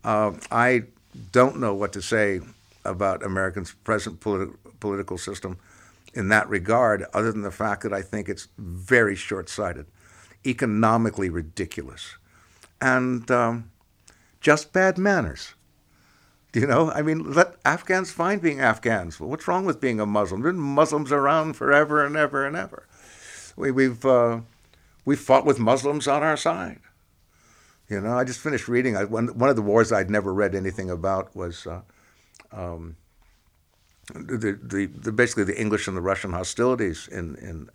[0.05, 0.85] Uh, I
[1.33, 2.41] don't know what to say
[2.85, 5.59] about America's present politi- political system
[6.15, 9.87] in that regard, other than the fact that I think it's very short sighted,
[10.47, 12.17] economically ridiculous,
[12.81, 13.71] and um,
[14.41, 15.55] just bad manners.
[16.53, 19.19] You know, I mean, let Afghans find being Afghans.
[19.19, 20.43] what's wrong with being a Muslim?
[20.43, 22.87] Been Muslims around forever and ever and ever.
[23.57, 24.41] We, we've uh,
[25.05, 26.81] we fought with Muslims on our side.
[27.89, 28.97] You know, I just finished reading.
[28.97, 31.83] I, one, one of the wars I'd never read anything about was uh,
[32.53, 32.97] um,
[34.15, 37.69] the, the, the, basically the English and the Russian hostilities in, in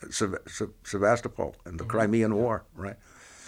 [0.83, 1.91] Sevastopol and the mm-hmm.
[1.91, 2.95] Crimean War, right?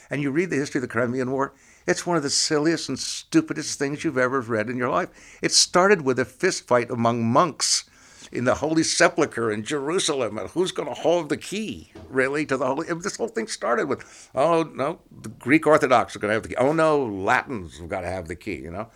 [0.09, 1.53] And you read the history of the Crimean War,
[1.85, 5.09] it's one of the silliest and stupidest things you've ever read in your life.
[5.41, 7.89] It started with a fistfight among monks
[8.31, 10.37] in the Holy Sepulchre in Jerusalem.
[10.37, 12.87] And who's going to hold the key, really, to the Holy?
[12.93, 16.49] This whole thing started with, oh, no, the Greek Orthodox are going to have the
[16.49, 16.55] key.
[16.57, 18.89] Oh, no, Latins have got to have the key, you know?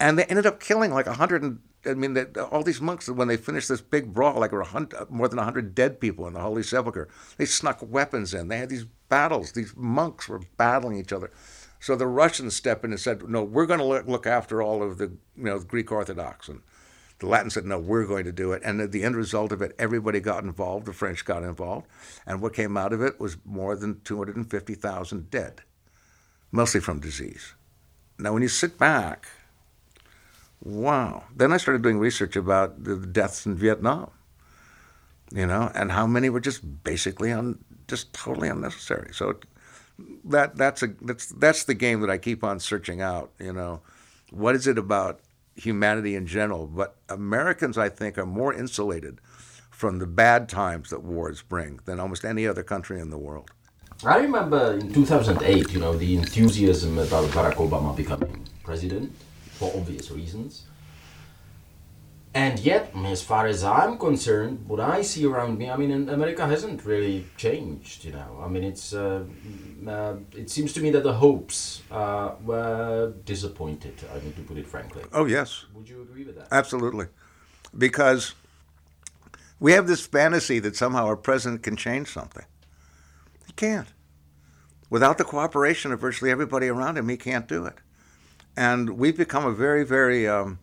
[0.00, 2.16] And they ended up killing like a 100 I mean,
[2.50, 4.52] all these monks, when they finished this big brawl, like
[5.10, 8.48] more than 100 dead people in the Holy Sepulchre, they snuck weapons in.
[8.48, 9.52] They had these battles.
[9.52, 11.30] These monks were battling each other.
[11.80, 14.96] So the Russians stepped in and said, no, we're going to look after all of
[14.96, 16.48] the you know, Greek Orthodox.
[16.48, 16.62] And
[17.24, 18.62] the Latins said, no, we're going to do it.
[18.64, 20.86] And the end result of it, everybody got involved.
[20.86, 21.86] The French got involved.
[22.26, 25.62] And what came out of it was more than 250,000 dead,
[26.52, 27.54] mostly from disease.
[28.18, 29.26] Now, when you sit back
[30.64, 31.24] wow.
[31.34, 34.10] Then I started doing research about the deaths in Vietnam,
[35.32, 39.12] you know, and how many were just basically un, just totally unnecessary.
[39.12, 39.38] So
[40.24, 43.30] that that's a that's that's the game that I keep on searching out.
[43.38, 43.82] You know,
[44.30, 45.20] what is it about
[45.56, 46.66] humanity in general?
[46.66, 49.20] But Americans, I think, are more insulated
[49.70, 53.50] from the bad times that wars bring than almost any other country in the world.
[54.04, 59.12] I remember in 2008, you know, the enthusiasm about Barack Obama becoming president
[59.52, 60.64] for obvious reasons.
[62.34, 66.44] And yet, as far as I'm concerned, what I see around me, I mean, America
[66.44, 68.04] hasn't really changed.
[68.04, 69.22] You know, I mean, it's uh,
[69.86, 73.94] uh, it seems to me that the hopes uh, were disappointed.
[74.12, 75.04] I need to put it frankly.
[75.12, 75.66] Oh yes.
[75.74, 76.48] Would you agree with that?
[76.50, 77.06] Absolutely,
[77.78, 78.34] because
[79.60, 82.44] we have this fantasy that somehow our president can change something.
[83.46, 83.88] He can't.
[84.90, 87.78] Without the cooperation of virtually everybody around him, he can't do it.
[88.56, 90.58] And we've become a very, very um,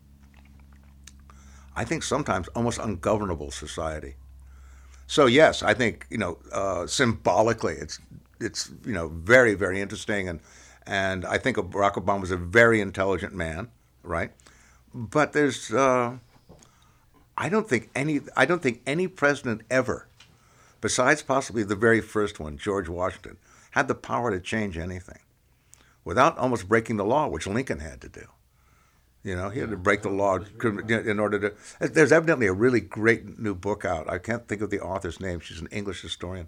[1.81, 4.13] I think sometimes almost ungovernable society.
[5.07, 7.97] So yes, I think you know uh, symbolically, it's
[8.39, 10.41] it's you know very very interesting, and
[10.85, 13.71] and I think Barack Obama was a very intelligent man,
[14.03, 14.31] right?
[14.93, 16.17] But there's uh,
[17.35, 20.07] I don't think any I don't think any president ever,
[20.81, 23.37] besides possibly the very first one, George Washington,
[23.71, 25.21] had the power to change anything,
[26.05, 28.27] without almost breaking the law, which Lincoln had to do.
[29.23, 31.87] You know, he had to break the law in order to.
[31.87, 34.09] There's evidently a really great new book out.
[34.09, 35.39] I can't think of the author's name.
[35.39, 36.47] She's an English historian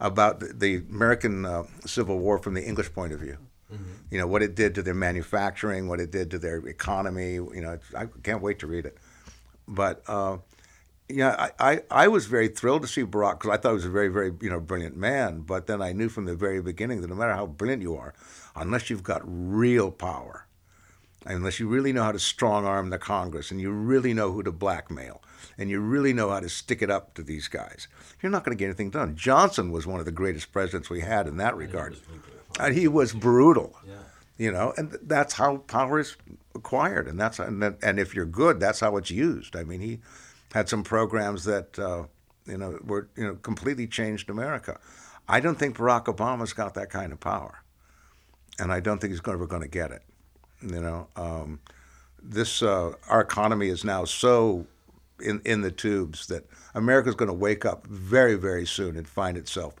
[0.00, 3.38] about the, the American uh, Civil War from the English point of view.
[3.72, 3.84] Mm-hmm.
[4.10, 7.34] You know what it did to their manufacturing, what it did to their economy.
[7.34, 8.98] You know, I can't wait to read it.
[9.66, 10.38] But uh,
[11.08, 13.86] yeah, I, I, I was very thrilled to see Barack because I thought he was
[13.86, 15.40] a very very you know brilliant man.
[15.40, 18.12] But then I knew from the very beginning that no matter how brilliant you are,
[18.54, 20.46] unless you've got real power
[21.26, 24.42] unless you really know how to strong arm the Congress and you really know who
[24.42, 25.22] to blackmail
[25.58, 27.88] and you really know how to stick it up to these guys,
[28.22, 29.16] you're not going to get anything done.
[29.16, 31.96] Johnson was one of the greatest presidents we had in that regard.
[32.58, 33.76] And he was brutal.
[33.86, 33.94] Yeah.
[34.38, 36.16] You know, and that's how power is
[36.54, 39.54] acquired, and that's and, and if you're good, that's how it's used.
[39.54, 40.00] I mean, he
[40.54, 42.04] had some programs that uh,
[42.46, 44.78] you know were you know completely changed America.
[45.28, 47.62] I don't think Barack Obama's got that kind of power,
[48.58, 50.02] and I don't think he's ever going to get it.
[50.62, 51.60] You know, um,
[52.22, 54.66] this uh, our economy is now so
[55.20, 56.44] in in the tubes that
[56.74, 59.74] America's going to wake up very very soon and find itself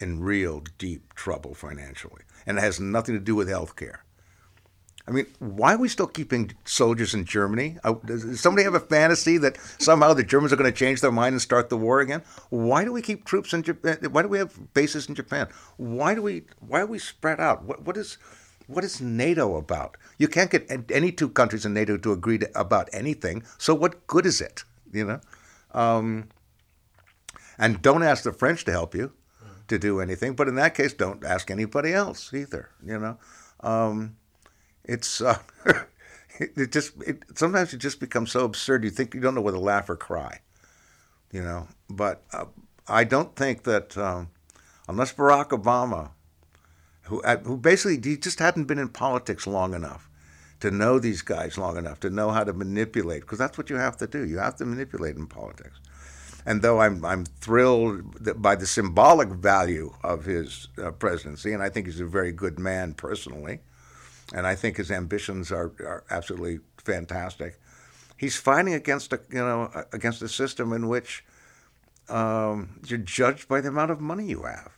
[0.00, 4.04] in real deep trouble financially, and it has nothing to do with health care.
[5.06, 7.76] I mean, why are we still keeping soldiers in Germany?
[7.82, 11.10] Uh, does somebody have a fantasy that somehow the Germans are going to change their
[11.10, 12.22] mind and start the war again?
[12.50, 13.98] Why do we keep troops in Japan?
[14.12, 15.48] Why do we have bases in Japan?
[15.76, 16.44] Why do we?
[16.60, 17.64] Why are we spread out?
[17.64, 18.16] What, what is?
[18.72, 19.96] What is NATO about?
[20.18, 23.44] You can't get any two countries in NATO to agree to, about anything.
[23.58, 24.64] So what good is it?
[24.92, 25.20] You know,
[25.72, 26.28] um,
[27.58, 29.12] and don't ask the French to help you
[29.68, 30.34] to do anything.
[30.34, 32.70] But in that case, don't ask anybody else either.
[32.84, 33.18] You know,
[33.60, 34.16] um,
[34.84, 35.38] it's uh,
[36.38, 38.84] it just it, sometimes it just becomes so absurd.
[38.84, 40.40] You think you don't know whether to laugh or cry.
[41.30, 42.46] You know, but uh,
[42.88, 44.30] I don't think that um,
[44.88, 46.10] unless Barack Obama
[47.04, 50.08] who who basically he just hadn't been in politics long enough
[50.60, 53.76] to know these guys long enough to know how to manipulate because that's what you
[53.76, 54.24] have to do.
[54.24, 55.80] You have to manipulate in politics.
[56.46, 61.68] And though I'm I'm thrilled by the symbolic value of his uh, presidency, and I
[61.68, 63.60] think he's a very good man personally,
[64.34, 67.60] and I think his ambitions are, are absolutely fantastic.
[68.16, 71.24] He's fighting against a you know against a system in which
[72.08, 74.72] um, you're judged by the amount of money you have.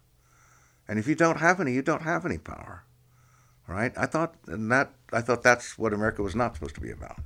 [0.89, 2.85] And if you don't have any, you don't have any power.
[3.66, 3.93] Right?
[3.97, 7.18] I thought and that I thought that's what America was not supposed to be about.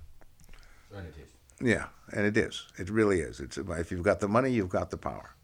[0.95, 1.31] And it is.
[1.61, 2.67] Yeah, and it is.
[2.79, 3.41] It really is.
[3.41, 5.35] It's if you've got the money, you've got the power.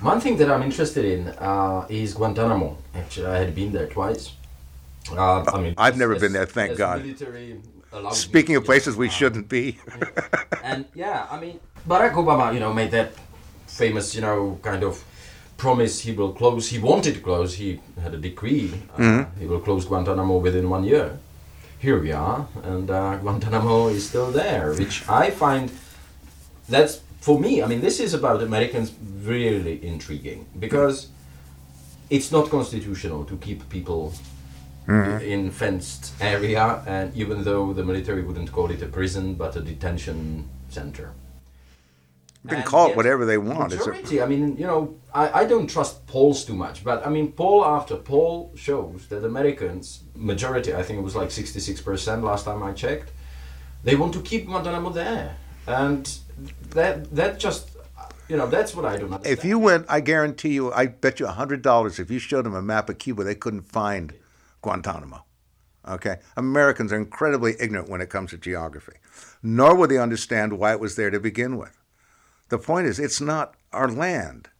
[0.00, 2.76] One thing that I'm interested in uh, is Guantanamo.
[2.94, 4.32] Actually, I had been there twice.
[5.12, 6.46] Uh, I mean, I've never as, been there.
[6.46, 7.04] Thank God.
[8.10, 9.78] Speaking of places we uh, shouldn't be.
[10.64, 13.12] and yeah, I mean, Barack Obama, you know, made that
[13.68, 15.04] famous, you know, kind of
[15.62, 16.70] promise he will close.
[16.74, 17.54] He wanted to close.
[17.54, 18.68] He had a decree.
[18.94, 19.40] Uh, mm-hmm.
[19.40, 21.20] He will close Guantanamo within one year.
[21.78, 25.70] Here we are, and uh, Guantanamo is still there, which I find
[26.68, 27.62] that's for me.
[27.62, 28.92] I mean, this is about Americans
[29.34, 30.96] really intriguing because
[32.10, 34.12] it's not constitutional to keep people
[34.88, 35.24] mm-hmm.
[35.34, 39.60] in fenced area, and even though the military wouldn't call it a prison but a
[39.60, 41.12] detention center.
[42.44, 43.70] You can call it whatever they want.
[43.70, 44.24] Majority, a...
[44.24, 47.64] I mean, you know, I, I don't trust polls too much, but I mean, poll
[47.64, 52.72] after poll shows that Americans, majority, I think it was like 66% last time I
[52.72, 53.12] checked,
[53.84, 55.36] they want to keep Guantanamo there.
[55.68, 56.12] And
[56.70, 57.72] that that just
[58.28, 59.38] you know, that's what I don't understand.
[59.38, 62.62] If you went, I guarantee you, I bet you $100 if you showed them a
[62.62, 64.14] map of Cuba, they couldn't find
[64.62, 65.24] Guantanamo.
[65.86, 66.16] Okay?
[66.36, 68.94] Americans are incredibly ignorant when it comes to geography,
[69.42, 71.76] nor would they understand why it was there to begin with.
[72.52, 74.50] The point is, it's not our land,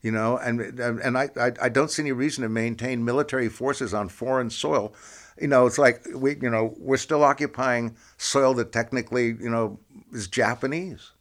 [0.00, 3.92] you know, and and I, I, I don't see any reason to maintain military forces
[3.92, 4.94] on foreign soil.
[5.38, 9.78] You know, it's like we, you know, we're still occupying soil that technically, you know,
[10.10, 11.12] is Japanese.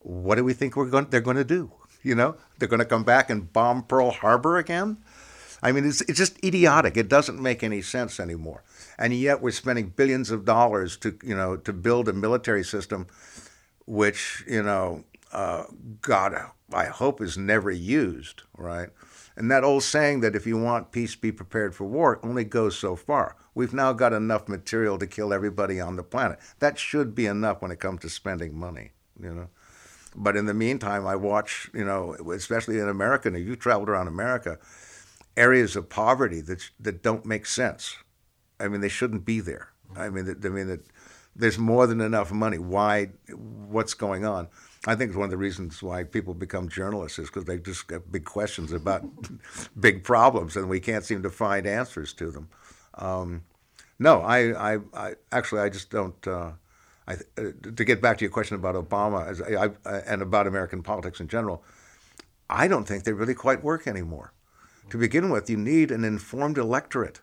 [0.00, 1.06] what do we think we're going?
[1.08, 1.72] They're going to do?
[2.02, 4.98] You know, they're going to come back and bomb Pearl Harbor again.
[5.62, 6.98] I mean, it's it's just idiotic.
[6.98, 8.62] It doesn't make any sense anymore.
[8.98, 13.06] And yet we're spending billions of dollars to you know to build a military system,
[13.86, 15.64] which you know, uh,
[16.00, 16.34] God,
[16.72, 18.42] I hope is never used.
[18.56, 18.88] Right.
[19.36, 22.78] And that old saying that if you want peace, be prepared for war only goes
[22.78, 23.36] so far.
[23.54, 26.38] We've now got enough material to kill everybody on the planet.
[26.58, 29.48] That should be enough when it comes to spending money, you know.
[30.14, 34.08] But in the meantime, I watch, you know, especially in America, and you traveled around
[34.08, 34.58] America,
[35.36, 37.96] areas of poverty that that don't make sense.
[38.58, 39.68] I mean, they shouldn't be there.
[39.94, 40.86] I mean, I mean that
[41.34, 42.58] there's more than enough money.
[42.58, 43.10] Why?
[43.34, 44.48] What's going on?
[44.86, 47.88] I think it's one of the reasons why people become journalists is because they just
[47.88, 49.04] get big questions about
[49.80, 52.48] big problems and we can't seem to find answers to them.
[52.94, 53.42] Um,
[53.98, 56.26] no, I, I, I, actually I just don't.
[56.26, 56.52] Uh,
[57.08, 59.70] I, uh, to get back to your question about Obama as I,
[60.06, 61.62] and about American politics in general,
[62.50, 64.32] I don't think they really quite work anymore.
[64.90, 67.20] To begin with, you need an informed electorate,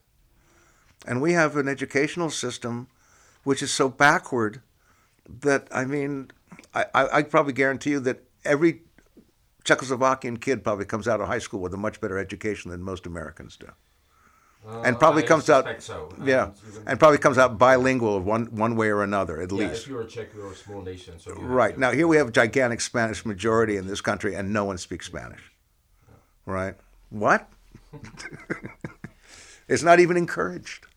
[1.05, 2.87] and we have an educational system
[3.43, 4.61] which is so backward
[5.27, 6.31] that I mean
[6.73, 8.81] I, I, probably guarantee you that every
[9.63, 13.05] Czechoslovakian kid probably comes out of high school with a much better education than most
[13.05, 13.69] Americans do.
[14.65, 16.09] And probably I comes out, so.
[16.23, 16.51] yeah,
[16.87, 19.83] and probably comes out bilingual one one way or another at yeah, least.
[19.83, 22.31] If you're a Czech, you're a small nation, so right now here we have a
[22.31, 25.51] gigantic Spanish majority in this country, and no one speaks Spanish.
[26.45, 26.75] Right?
[27.09, 27.49] What?
[29.67, 30.87] it's not even encouraged.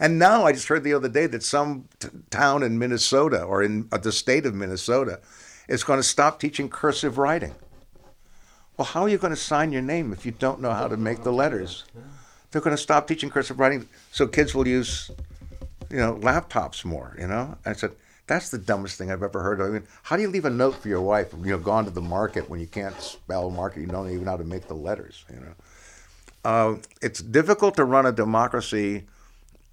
[0.00, 3.62] And now I just heard the other day that some t- town in Minnesota or
[3.62, 5.20] in uh, the state of Minnesota
[5.68, 7.54] is going to stop teaching cursive writing.
[8.78, 10.96] Well, how are you going to sign your name if you don't know how to
[10.96, 11.84] make the letters?
[12.50, 15.10] They're going to stop teaching cursive writing so kids will use,
[15.90, 17.14] you know, laptops more.
[17.20, 17.92] You know, I said
[18.26, 19.68] that's the dumbest thing I've ever heard of.
[19.68, 21.34] I mean, how do you leave a note for your wife?
[21.34, 24.30] You know, gone to the market when you can't spell market, you don't even know
[24.30, 25.26] how to make the letters.
[25.30, 25.54] You know,
[26.42, 29.04] uh, it's difficult to run a democracy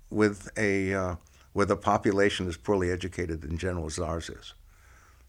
[0.10, 1.16] with a uh,
[1.56, 4.54] a population as poorly educated in general as ours is.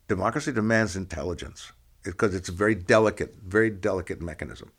[0.09, 1.73] Democracy demands intelligence
[2.03, 4.71] because it's a very delicate, very delicate mechanism,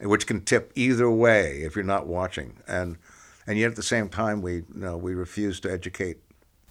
[0.00, 2.58] which can tip either way if you're not watching.
[2.66, 2.98] And
[3.46, 6.18] and yet at the same time, we you know, we refuse to educate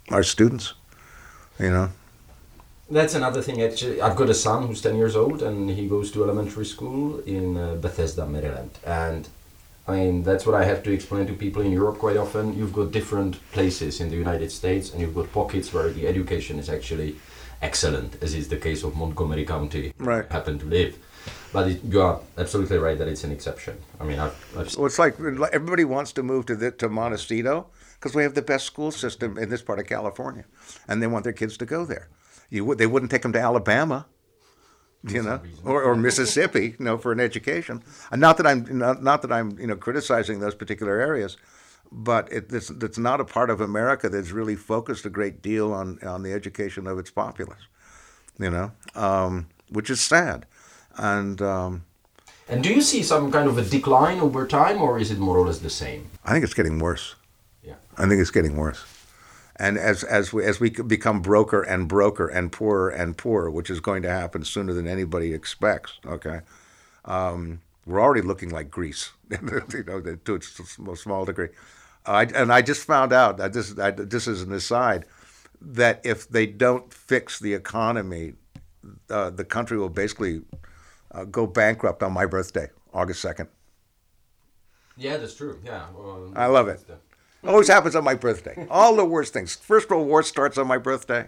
[0.10, 0.74] our students.
[1.60, 1.90] You know.
[2.90, 3.62] That's another thing.
[3.62, 7.20] Actually, I've got a son who's ten years old, and he goes to elementary school
[7.22, 9.30] in uh, Bethesda, Maryland, and
[9.88, 12.58] I mean, that's what I have to explain to people in Europe quite often.
[12.58, 16.60] You've got different places in the United States, and you've got pockets where the education
[16.60, 17.16] is actually
[17.62, 20.26] excellent, as is the case of Montgomery County, right.
[20.30, 20.98] I happen to live.
[21.54, 23.78] But it, you are absolutely right that it's an exception.
[24.00, 27.68] I mean, I've, I've well, it's like everybody wants to move to the, to Montecito
[27.96, 30.46] because we have the best school system in this part of California,
[30.88, 32.08] and they want their kids to go there.
[32.50, 34.06] You, would they wouldn't take them to Alabama
[35.08, 37.82] you know, or, or Mississippi, you know, for an education.
[38.12, 41.38] And not that I'm not, not that I'm you know criticizing those particular areas,
[41.92, 45.74] but it, it's it's not a part of America that's really focused a great deal
[45.74, 47.68] on on the education of its populace,
[48.40, 50.46] you know, um, which is sad.
[50.98, 51.86] And um,
[52.48, 55.38] and do you see some kind of a decline over time, or is it more
[55.38, 56.10] or less the same?
[56.24, 57.16] I think it's getting worse.
[57.64, 58.86] Yeah, I think it's getting worse
[59.62, 63.70] and as as we as we become broker and broker and poorer and poorer, which
[63.70, 66.00] is going to happen sooner than anybody expects.
[66.04, 66.40] Okay,
[67.06, 70.36] um, we're already looking like Greece, you know, to
[70.92, 71.50] a small degree.
[72.08, 75.06] I, and I just found out that this I, this is an aside
[75.62, 78.34] that if they don't fix the economy,
[79.12, 80.42] uh, the country will basically
[81.12, 83.48] uh, go bankrupt on my birthday, August second.
[84.98, 85.60] Yeah, that's true.
[85.64, 86.84] Yeah, well, I love it.
[87.46, 88.68] Always happens on my birthday.
[88.70, 89.56] All the worst things.
[89.56, 91.28] First World War starts on my birthday.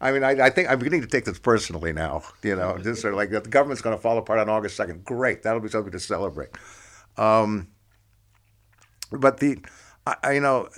[0.00, 2.22] I mean, I, I, think I'm beginning to take this personally now.
[2.42, 5.04] You know, just sort of like the government's going to fall apart on August 2nd.
[5.04, 6.50] Great, that'll be something to celebrate.
[7.16, 7.68] Um,
[9.10, 9.58] but the,
[10.06, 10.68] I, you know,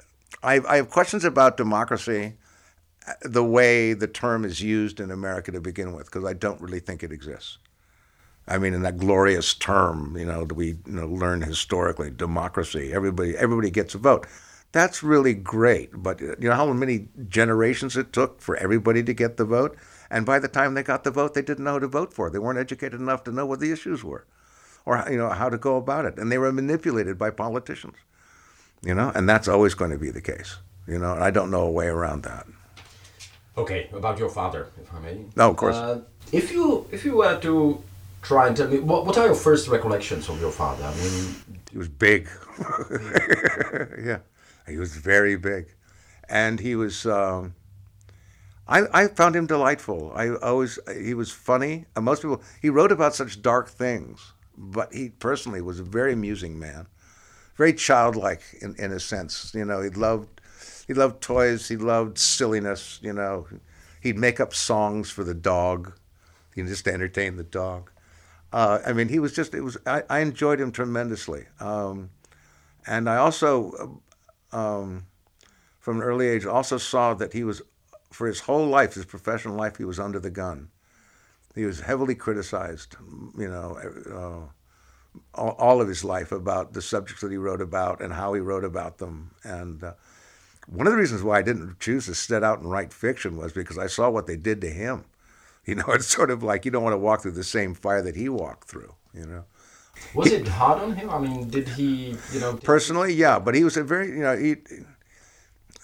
[0.43, 2.35] I, I have questions about democracy,
[3.23, 6.81] the way the term is used in America to begin with, because I don't really
[6.81, 7.59] think it exists.
[8.49, 12.93] I mean, in that glorious term, you know, that we you know, learn historically, democracy.
[12.93, 14.27] Everybody, everybody gets a vote.
[14.73, 19.39] That's really great, but you know how many generations it took for everybody to get
[19.39, 19.77] the vote,
[20.11, 22.29] and by the time they got the vote, they didn't know who to vote for.
[22.29, 24.27] They weren't educated enough to know what the issues were,
[24.85, 27.97] or you know how to go about it, and they were manipulated by politicians.
[28.83, 30.59] You know, and that's always going to be the case.
[30.87, 32.47] You know, and I don't know a way around that.
[33.57, 35.25] Okay, about your father, if I may.
[35.35, 35.77] No, of course.
[35.77, 37.83] Uh, if you if you were to
[38.23, 40.85] try and tell me what, what are your first recollections of your father?
[40.85, 41.37] I mean,
[41.71, 42.29] he was big.
[44.03, 44.19] yeah,
[44.67, 45.75] he was very big,
[46.29, 47.07] and he was.
[47.07, 47.55] Um,
[48.67, 50.13] I, I found him delightful.
[50.15, 51.87] I always he was funny.
[51.97, 56.13] And most people he wrote about such dark things, but he personally was a very
[56.13, 56.87] amusing man,
[57.57, 59.53] very childlike in, in a sense.
[59.55, 60.41] You know, he loved
[60.87, 61.69] he loved toys.
[61.69, 62.99] He loved silliness.
[63.03, 63.47] You know,
[64.03, 65.93] he'd make up songs for the dog,
[66.55, 67.91] you know, just to entertain the dog.
[68.53, 72.11] Uh, I mean, he was just it was I, I enjoyed him tremendously, um,
[72.87, 74.01] and I also.
[74.51, 75.05] Um,
[75.79, 77.63] from an early age, also saw that he was
[78.11, 80.69] for his whole life, his professional life, he was under the gun.
[81.55, 82.97] He was heavily criticized,
[83.37, 83.79] you know,
[84.13, 88.35] uh, all, all, of his life about the subjects that he wrote about and how
[88.35, 89.31] he wrote about them.
[89.45, 89.95] And uh,
[90.67, 93.53] one of the reasons why I didn't choose to set out and write fiction was
[93.53, 95.05] because I saw what they did to him.
[95.69, 98.03] You know, it's sort of like you don't want to walk through the same fire
[98.03, 98.95] that he walked through.
[99.15, 99.45] You know.
[100.15, 101.11] Was it hard on him?
[101.11, 102.55] I mean, did he, you know?
[102.55, 104.57] Personally, yeah, but he was a very, you know, he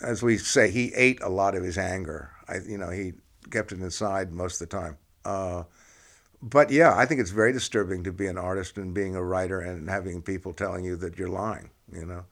[0.01, 2.31] as we say, he ate a lot of his anger.
[2.49, 3.15] I, you know, he
[3.51, 4.99] kept it inside most of the time.
[5.25, 5.65] Uh,
[6.43, 9.61] but yeah, I think it's very disturbing to be an artist and being a writer
[9.61, 11.71] and having people telling you that you're lying.
[11.93, 12.25] You know,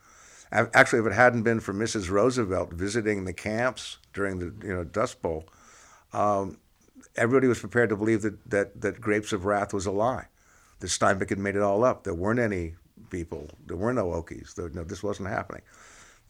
[0.52, 2.10] actually, if it hadn't been for Mrs.
[2.10, 5.48] Roosevelt visiting the camps during the you know Dust Bowl,
[6.12, 6.58] um,
[7.16, 10.26] everybody was prepared to believe that, that that Grapes of Wrath was a lie.
[10.80, 12.04] That Steinbeck had made it all up.
[12.04, 12.74] There weren't any
[13.10, 13.50] people.
[13.66, 14.54] There were no Okies.
[14.54, 15.62] There, no, this wasn't happening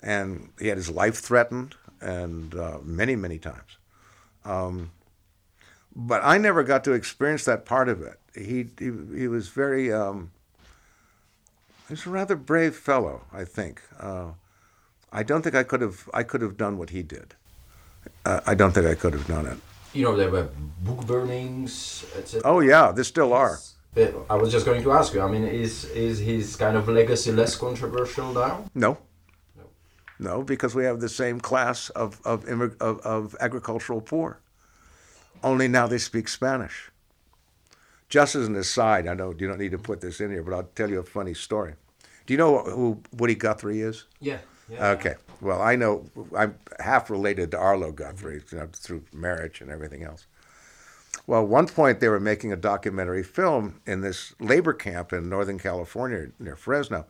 [0.03, 3.79] and he had his life threatened and uh, many many times
[4.45, 4.91] um,
[5.95, 9.93] but i never got to experience that part of it he he, he was very
[9.93, 10.33] um,
[11.89, 14.31] he's a rather brave fellow i think uh,
[15.13, 17.35] i don't think i could have i could have done what he did
[18.27, 19.59] uh, i don't think i could have done it
[19.93, 20.49] you know there were uh,
[20.81, 23.59] book burnings etc oh yeah there still are
[24.31, 25.21] I was just going to ask you.
[25.21, 28.65] I mean, is is his kind of legacy less controversial now?
[28.75, 28.97] No,
[30.23, 34.39] no, because we have the same class of, of, of, of agricultural poor.
[35.43, 36.93] Only now they speak Spanish.
[38.09, 40.55] Just as an aside, I know you don't need to put this in here, but
[40.55, 41.75] I'll tell you a funny story.
[42.27, 44.05] Do you know who Woody Guthrie is?
[44.21, 44.39] Yeah.
[44.69, 45.17] yeah okay.
[45.43, 46.05] Well, I know
[46.37, 50.27] I'm half related to Arlo Guthrie you know, through marriage and everything else.
[51.27, 55.29] Well, at one point they were making a documentary film in this labor camp in
[55.29, 57.07] Northern California near Fresno,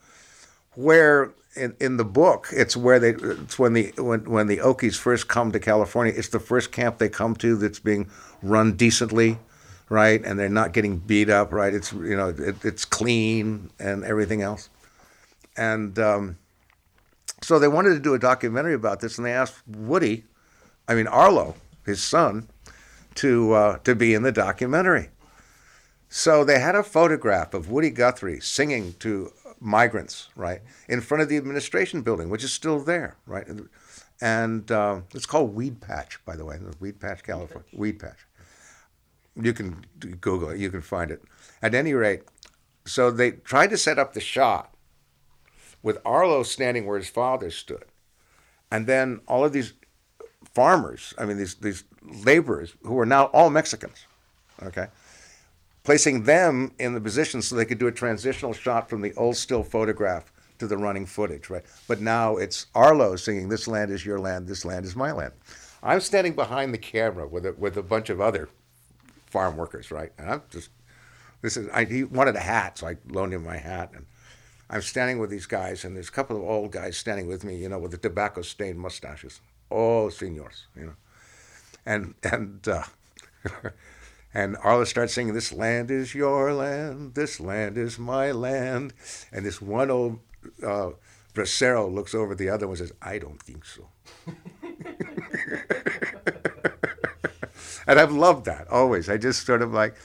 [0.75, 4.97] where in, in the book, it's where they it's when the when when the Okies
[4.97, 6.15] first come to California.
[6.17, 8.09] It's the first camp they come to that's being
[8.43, 9.39] run decently,
[9.91, 10.25] right?
[10.25, 11.75] And they're not getting beat up, right?
[11.75, 14.71] It's you know it, it's clean and everything else.
[15.55, 16.39] And um,
[17.43, 20.25] so they wanted to do a documentary about this, and they asked Woody,
[20.89, 22.49] I mean Arlo, his son,
[23.17, 25.11] to uh, to be in the documentary.
[26.09, 31.29] So they had a photograph of Woody Guthrie singing to migrants, right, in front of
[31.29, 33.47] the administration building, which is still there, right?
[34.21, 37.69] And uh, it's called Weed Patch, by the way, Weed Patch, California.
[37.73, 38.27] Weed Patch.
[39.35, 39.87] You can
[40.21, 41.23] Google it, you can find it.
[41.63, 42.23] At any rate,
[42.85, 44.72] so they tried to set up the shot
[45.83, 47.85] with Arlo standing where his father stood.
[48.71, 49.73] And then all of these
[50.55, 54.07] farmers, I mean, these, these laborers who are now all Mexicans,
[54.63, 54.89] okay?
[55.85, 59.37] placing them in the position so they could do a transitional shot from the old
[59.37, 61.65] still photograph to the running footage, right?
[61.89, 65.33] But now it's Arlo singing, This land is your land, this land is my land.
[65.83, 68.49] I'm standing behind the camera with a, with a bunch of other
[69.27, 70.13] farm workers, right?
[70.19, 70.71] And I'm just,
[71.41, 73.91] this is, I, he wanted a hat, so I loaned him my hat.
[73.93, 74.07] And
[74.73, 77.57] I'm standing with these guys, and there's a couple of old guys standing with me,
[77.57, 79.41] you know, with the tobacco stained mustaches.
[79.71, 80.97] all senors, you know.
[81.87, 82.83] And, and, uh,
[84.35, 88.95] And Arlo starts singing, This land is your land, this land is my land.
[89.31, 90.21] And this one old
[90.67, 90.93] uh,
[91.35, 93.89] bracero looks over at the other one and says, I don't think so.
[97.87, 99.11] and I've loved that always.
[99.11, 99.97] I just sort of like,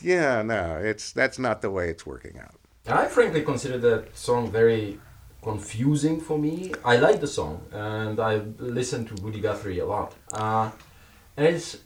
[0.00, 2.58] yeah, no, it's that's not the way it's working out.
[2.88, 5.00] I frankly consider that song very
[5.42, 6.72] confusing for me.
[6.84, 10.14] I like the song and I listen to Woody Guthrie a lot.
[10.32, 10.70] Uh,
[11.36, 11.78] and it's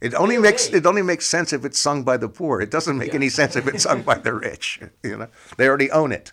[0.00, 2.60] it only makes it only makes sense if it's sung by the poor.
[2.60, 3.22] It doesn't make yeah.
[3.22, 4.80] any sense if it's sung by the rich.
[5.04, 6.32] You know, they already own it.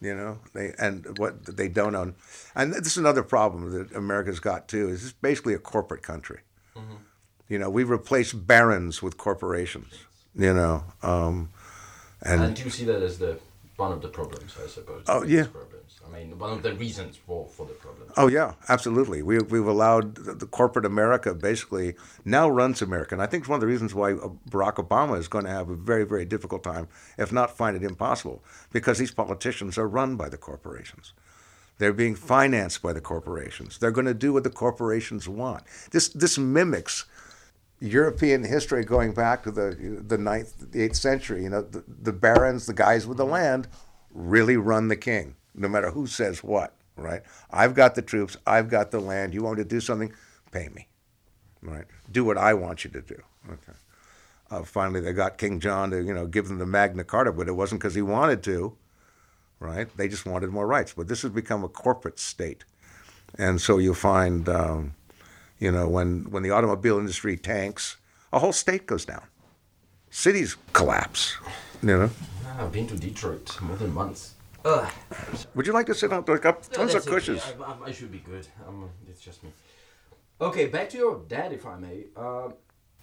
[0.00, 2.14] You know, they and what they don't own,
[2.54, 4.88] and this is another problem that America's got too.
[4.88, 6.40] Is it's basically a corporate country.
[6.76, 6.96] Mm-hmm.
[7.48, 9.92] You know, we replace barons with corporations.
[10.36, 11.50] You know, um,
[12.24, 13.38] and, and do you see that as the
[13.76, 14.56] one of the problems?
[14.62, 15.04] I suppose.
[15.08, 15.44] Oh yeah.
[15.44, 16.00] Problems.
[16.06, 18.08] I mean, one of the reasons for, for the problem.
[18.16, 19.22] Oh yeah, absolutely.
[19.22, 21.94] We we've allowed the, the corporate America basically
[22.24, 25.28] now runs America, and I think it's one of the reasons why Barack Obama is
[25.28, 29.12] going to have a very very difficult time, if not find it impossible, because these
[29.12, 31.12] politicians are run by the corporations.
[31.78, 33.78] They're being financed by the corporations.
[33.78, 35.64] They're going to do what the corporations want.
[35.90, 37.06] This this mimics
[37.86, 41.42] European history going back to the the ninth, the eighth century.
[41.42, 43.68] You know, the, the barons, the guys with the land,
[44.12, 46.74] really run the king, no matter who says what.
[46.96, 47.22] Right?
[47.50, 48.36] I've got the troops.
[48.46, 49.34] I've got the land.
[49.34, 50.12] You want to do something?
[50.52, 50.88] Pay me.
[51.60, 51.86] Right?
[52.12, 53.20] Do what I want you to do.
[53.50, 53.72] Okay.
[54.50, 57.48] Uh, finally, they got King John to you know give them the Magna Carta, but
[57.48, 58.76] it wasn't because he wanted to
[59.64, 59.88] right?
[59.96, 60.92] They just wanted more rights.
[60.92, 62.64] But this has become a corporate state.
[63.36, 64.94] And so you find, um,
[65.58, 67.96] you know, when, when the automobile industry tanks,
[68.32, 69.22] a whole state goes down.
[70.10, 71.36] Cities collapse,
[71.82, 72.10] you know.
[72.58, 74.34] I've been to Detroit more than once.
[74.64, 74.90] Ugh.
[75.54, 77.42] Would you like to sit on Look up tons of cushions.
[77.60, 78.46] I, I, I, should be good.
[78.66, 79.50] Um, it's just me.
[80.40, 82.04] Okay, back to your dad, if I may.
[82.16, 82.50] Uh,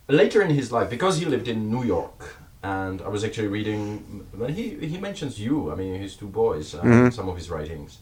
[0.08, 4.28] later in his life, because he lived in New York, and I was actually reading
[4.36, 5.72] when he he mentions you.
[5.72, 7.10] I mean, his two boys, uh, mm-hmm.
[7.10, 8.00] some of his writings.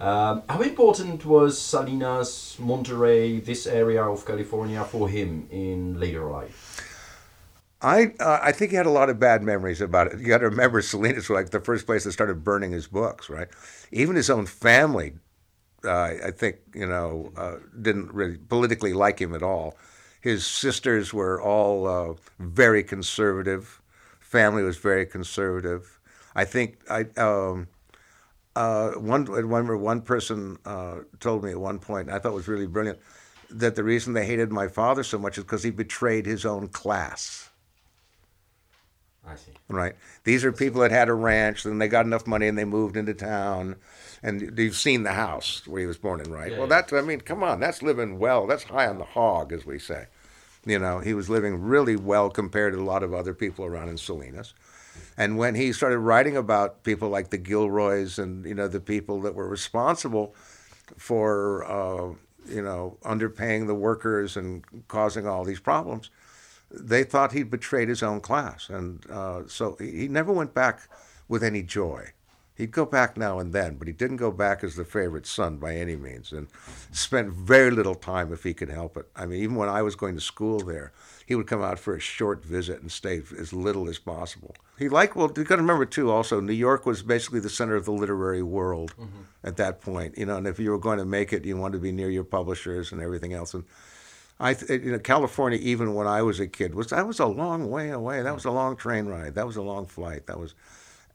[0.00, 6.80] Um, how important was Salinas, Monterey, this area of California for him in later life?
[7.82, 10.20] I uh, I think he had a lot of bad memories about it.
[10.20, 13.28] You got to remember, Salinas was like the first place that started burning his books,
[13.28, 13.48] right?
[13.90, 15.14] Even his own family,
[15.84, 19.76] uh, I think, you know, uh, didn't really politically like him at all.
[20.20, 23.80] His sisters were all uh, very conservative.
[24.18, 25.98] Family was very conservative.
[26.34, 27.68] I think I um,
[28.56, 32.66] uh, one one one person uh, told me at one point, I thought was really
[32.66, 32.98] brilliant,
[33.50, 36.68] that the reason they hated my father so much is because he betrayed his own
[36.68, 37.50] class.
[39.26, 39.52] I see.
[39.68, 39.94] Right.
[40.24, 42.96] These are people that had a ranch, then they got enough money, and they moved
[42.96, 43.76] into town.
[44.22, 46.50] And you've seen the house where he was born in, right?
[46.50, 46.80] Yeah, well, yeah.
[46.80, 48.46] that's I mean, come on, that's living well.
[48.46, 50.06] That's high on the hog, as we say.
[50.66, 53.88] You know, he was living really well compared to a lot of other people around
[53.88, 54.52] in Salinas.
[55.20, 59.20] And when he started writing about people like the Gilroys and you know the people
[59.20, 60.34] that were responsible
[60.96, 62.14] for uh,
[62.48, 66.08] you know underpaying the workers and causing all these problems,
[66.70, 70.88] they thought he'd betrayed his own class, and uh, so he never went back
[71.28, 72.02] with any joy.
[72.60, 75.56] He'd go back now and then, but he didn't go back as the favorite son
[75.56, 76.46] by any means, and
[76.92, 79.08] spent very little time if he could help it.
[79.16, 80.92] I mean, even when I was going to school there,
[81.26, 84.54] he would come out for a short visit and stay as little as possible.
[84.78, 87.76] He liked, well, you got to remember too, also, New York was basically the center
[87.76, 89.22] of the literary world mm-hmm.
[89.42, 91.78] at that point, you know, and if you were going to make it, you wanted
[91.78, 93.54] to be near your publishers and everything else.
[93.54, 93.64] And
[94.38, 97.70] I, you know, California, even when I was a kid, was that was a long
[97.70, 98.22] way away.
[98.22, 99.34] That was a long train ride.
[99.34, 100.26] That was a long flight.
[100.26, 100.54] That was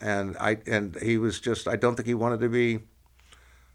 [0.02, 2.80] and I and he was just I don't think he wanted to be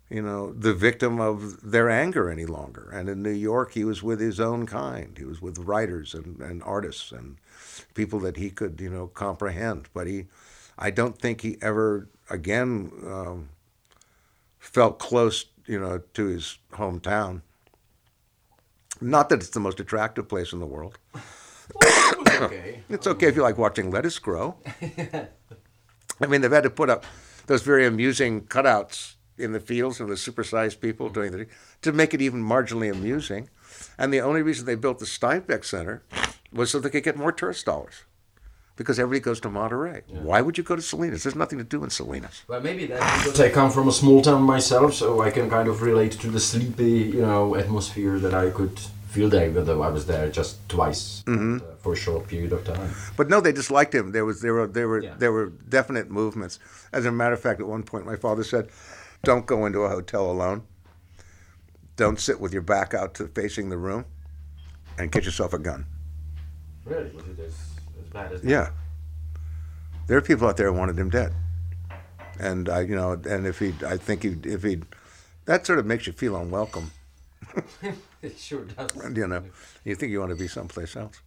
[0.09, 2.91] you know the victim of their anger any longer.
[2.93, 5.17] And in New York he was with his own kind.
[5.17, 7.37] He was with writers and, and artists and
[7.95, 9.89] people that he could you know comprehend.
[9.95, 10.27] But he
[10.79, 13.49] I don't think he ever again um,
[14.59, 17.43] felt close you know to his hometown.
[19.01, 20.99] Not that it's the most attractive place in the world.
[21.75, 22.83] Well, okay.
[22.91, 24.57] it's okay if you like watching lettuce grow
[26.21, 27.05] I mean, they've had to put up
[27.47, 31.47] those very amusing cutouts in the fields of the supersized people doing the
[31.83, 33.49] to make it even marginally amusing.
[33.99, 36.03] And the only reason they built the Steinbeck Center
[36.53, 38.05] was so they could get more tourist dollars.
[38.77, 40.03] Because everybody goes to Monterey.
[40.09, 40.21] Yeah.
[40.21, 41.23] Why would you go to Salinas?
[41.23, 42.45] There's nothing to do in Salinas.
[42.49, 45.69] Well, maybe that's because I come from a small town myself, so I can kind
[45.69, 49.89] of relate to the sleepy, you know, atmosphere that I could field day, though I
[49.89, 51.57] was there just twice mm-hmm.
[51.57, 52.91] uh, for a short period of time.
[53.17, 54.13] But no, they disliked him.
[54.13, 55.15] There was there were there were yeah.
[55.19, 56.59] there were definite movements.
[56.93, 58.71] As a matter of fact, at one point, my father said,
[59.25, 60.63] "Don't go into a hotel alone.
[61.97, 64.05] Don't sit with your back out to facing the room,
[64.97, 65.87] and get yourself a gun."
[66.85, 67.11] Really?
[67.11, 67.55] Was it as,
[68.01, 68.49] as bad as that?
[68.49, 68.71] Yeah.
[70.07, 71.33] There are people out there who wanted him dead,
[72.39, 74.83] and I, you know, and if he, I think he, if he,
[75.45, 76.91] that sort of makes you feel unwelcome.
[78.23, 78.95] it sure does.
[78.97, 79.43] And, you know,
[79.85, 81.21] you think you want to be someplace else.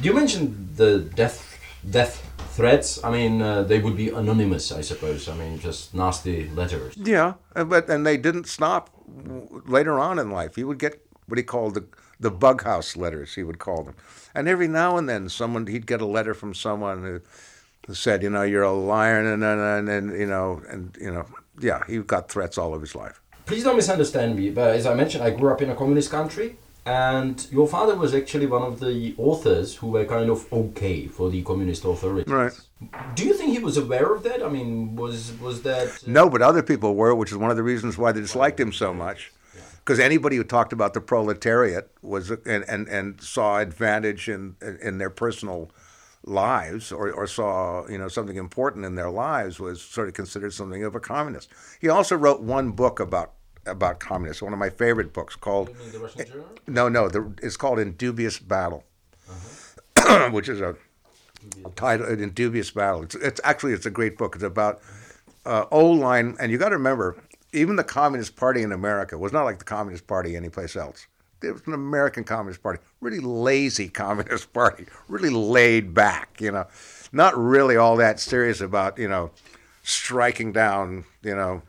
[0.00, 2.22] You mentioned the death death
[2.54, 3.02] threats.
[3.02, 5.28] I mean, uh, they would be anonymous, I suppose.
[5.28, 6.94] I mean, just nasty letters.
[6.96, 8.90] Yeah, but and they didn't stop
[9.66, 10.56] later on in life.
[10.56, 11.84] He would get what he called the
[12.18, 13.34] the bug house letters.
[13.34, 13.96] He would call them,
[14.34, 17.20] and every now and then, someone he'd get a letter from someone who,
[17.86, 21.10] who said, you know, you're a liar, and and, and, and you know, and you
[21.10, 21.26] know,
[21.58, 23.20] yeah, he got threats all of his life
[23.50, 26.56] please don't misunderstand me, but as I mentioned, I grew up in a communist country,
[26.86, 31.28] and your father was actually one of the authors who were kind of okay for
[31.30, 32.32] the communist authorities.
[32.32, 32.52] Right.
[33.16, 34.40] Do you think he was aware of that?
[34.40, 35.88] I mean, was was that?
[35.88, 36.12] Uh...
[36.18, 38.72] No, but other people were, which is one of the reasons why they disliked him
[38.72, 39.32] so much.
[39.78, 44.98] Because anybody who talked about the proletariat was and, and, and saw advantage in in
[44.98, 45.72] their personal
[46.22, 50.52] lives or, or saw you know something important in their lives was sort of considered
[50.52, 51.48] something of a communist.
[51.80, 53.32] He also wrote one book about
[53.66, 55.68] about communists, one of my favorite books called.
[55.68, 56.48] You mean the Russian Journal?
[56.66, 58.84] No, no, the, it's called In Dubious Battle,
[60.30, 60.76] which is a
[61.76, 63.02] title in Dubious Battle.
[63.02, 64.34] It's, it's actually it's a great book.
[64.34, 64.80] It's about
[65.44, 67.16] uh, old line, and you got to remember,
[67.52, 71.06] even the Communist Party in America was not like the Communist Party anyplace else.
[71.42, 76.66] It was an American Communist Party, really lazy Communist Party, really laid back, you know,
[77.12, 79.30] not really all that serious about you know
[79.82, 81.62] striking down you know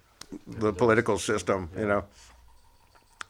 [0.48, 2.06] the political system, you know.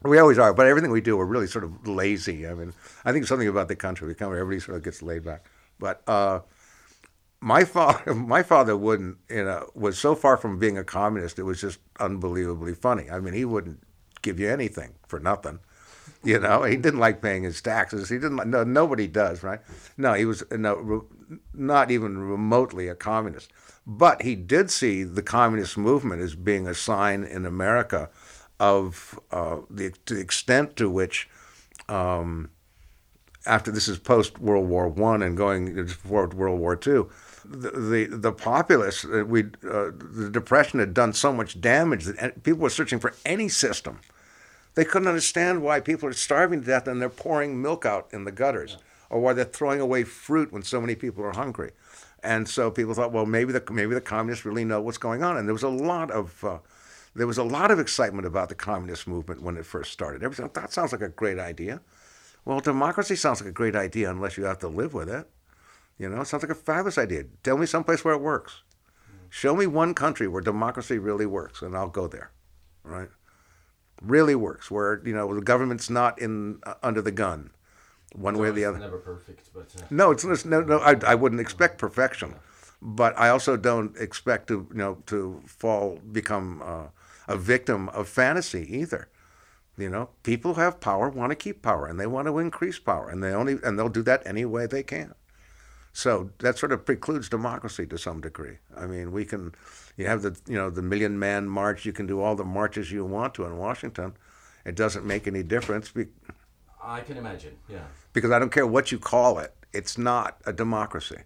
[0.04, 2.47] We always are, but everything we do, we're really sort of lazy.
[2.47, 2.74] I mean,
[3.06, 4.08] I think something about the country.
[4.08, 5.45] We come, everybody sort of gets laid back.
[5.78, 6.39] But uh,
[7.39, 11.38] my father, my father wouldn't, you know, was so far from being a communist.
[11.38, 13.10] It was just unbelievably funny.
[13.12, 13.84] I mean, he wouldn't
[14.22, 15.60] give you anything for nothing.
[16.24, 18.10] You know, he didn't like paying his taxes.
[18.10, 18.49] He didn't.
[18.49, 19.60] No, nobody does, right?
[19.97, 21.06] No, he was no,
[21.54, 23.52] not even remotely a communist.
[23.86, 28.09] But he did see the communist movement as being a sign in America
[28.59, 31.27] of uh, the, the, extent to which,
[31.89, 32.51] um,
[33.47, 37.09] after this is post World War One and going before World War Two,
[37.43, 42.43] the, the the populace uh, we uh, the depression had done so much damage that
[42.43, 43.99] people were searching for any system.
[44.75, 48.25] They couldn't understand why people are starving to death and they're pouring milk out in
[48.25, 48.77] the gutters,
[49.09, 51.71] or why they're throwing away fruit when so many people are hungry.
[52.24, 55.38] And so people thought, well, maybe the maybe the communists really know what's going on.
[55.38, 56.59] And there was a lot of uh,
[57.15, 60.24] there was a lot of excitement about the communist movement when it first started.
[60.24, 61.82] Everybody thought that sounds like a great idea.
[62.45, 65.28] Well, democracy sounds like a great idea unless you have to live with it.
[65.97, 67.26] You know, it sounds like a fabulous idea.
[67.43, 68.63] Tell me someplace where it works.
[69.30, 72.32] Show me one country where democracy really works, and I'll go there.
[72.84, 73.09] Right?
[74.01, 77.51] Really works, where you know the government's not in uh, under the gun
[78.14, 78.80] one way or the other.
[78.80, 80.80] Never perfect, but uh, no, it's no, no.
[80.80, 82.36] I, I wouldn't expect perfection,
[82.82, 86.88] but I also don't expect to, you know, to fall become uh,
[87.28, 89.07] a victim of fantasy either.
[89.78, 92.78] You know, people who have power, want to keep power, and they want to increase
[92.80, 95.16] power, and they only and they'll do that any way they can.
[95.93, 98.57] So that sort of precludes democracy to some degree.
[98.78, 99.53] I mean, we can,
[99.97, 101.86] you have the you know the Million Man March.
[101.86, 104.14] You can do all the marches you want to in Washington.
[104.66, 105.93] It doesn't make any difference.
[106.84, 107.86] I can imagine, yeah.
[108.13, 111.19] Because I don't care what you call it, it's not a democracy,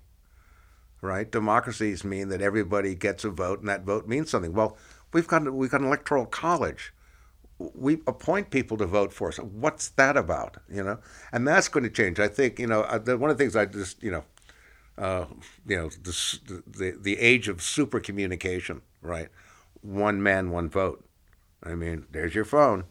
[1.01, 1.32] right?
[1.32, 4.53] Democracies mean that everybody gets a vote, and that vote means something.
[4.53, 4.78] Well,
[5.14, 6.93] we've got we've got an electoral college.
[7.58, 9.38] We appoint people to vote for us.
[9.38, 10.58] What's that about?
[10.70, 10.99] You know,
[11.32, 12.20] and that's going to change.
[12.20, 14.24] I think you know one of the things I just you know,
[14.97, 15.26] uh,
[15.66, 19.30] you know, the, the the age of super communication, right?
[19.82, 21.03] One man, one vote.
[21.64, 22.84] I mean, there's your phone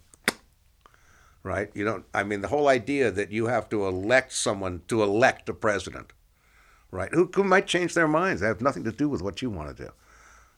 [1.44, 1.70] right?
[1.74, 2.04] You don't.
[2.12, 6.12] I mean, the whole idea that you have to elect someone to elect a president,
[6.90, 7.12] right?
[7.12, 8.40] Who, who might change their minds.
[8.40, 9.90] They have nothing to do with what you want to do.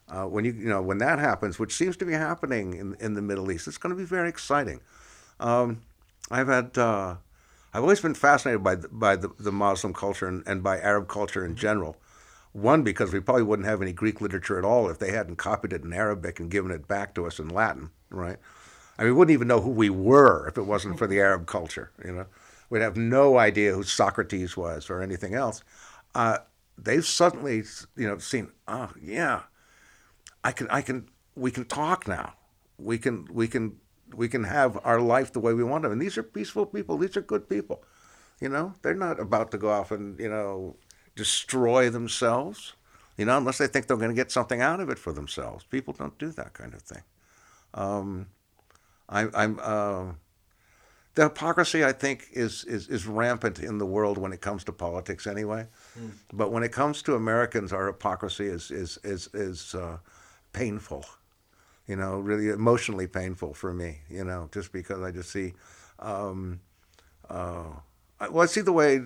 [0.08, 3.12] Uh, when you you know when that happens, which seems to be happening in in
[3.14, 4.80] the Middle East, it's going to be very exciting.
[5.38, 5.82] Um,
[6.30, 6.78] I've had.
[6.78, 7.16] Uh,
[7.74, 11.08] I've always been fascinated by the, by the, the Muslim culture and, and by Arab
[11.08, 11.98] culture in general.
[12.54, 15.74] One, because we probably wouldn't have any Greek literature at all if they hadn't copied
[15.74, 18.38] it in Arabic and given it back to us in Latin, right?
[18.98, 21.46] I mean, we wouldn't even know who we were if it wasn't for the Arab
[21.46, 21.92] culture.
[22.04, 22.26] You know,
[22.70, 25.62] we'd have no idea who Socrates was or anything else.
[26.14, 26.38] Uh,
[26.78, 27.62] they've suddenly,
[27.96, 29.42] you know, seen, oh yeah,
[30.42, 32.34] I can, I can, we can talk now.
[32.78, 33.76] We can, we can,
[34.14, 35.90] we can have our life the way we want to.
[35.90, 36.96] And these are peaceful people.
[36.96, 37.82] These are good people.
[38.40, 40.76] You know, they're not about to go off and you know
[41.14, 42.74] destroy themselves.
[43.16, 45.64] You know, unless they think they're going to get something out of it for themselves.
[45.64, 47.02] People don't do that kind of thing.
[47.72, 48.26] Um,
[49.08, 50.12] I, I'm uh,
[51.14, 54.72] the hypocrisy I think is, is is rampant in the world when it comes to
[54.72, 55.66] politics anyway.
[55.98, 56.10] Mm.
[56.32, 59.98] But when it comes to Americans, our hypocrisy is is is is uh,
[60.52, 61.04] painful.
[61.88, 64.00] You know, really emotionally painful for me.
[64.10, 65.54] You know, just because I just see.
[65.98, 66.60] Um,
[67.28, 67.64] uh,
[68.30, 69.00] well, I see the way,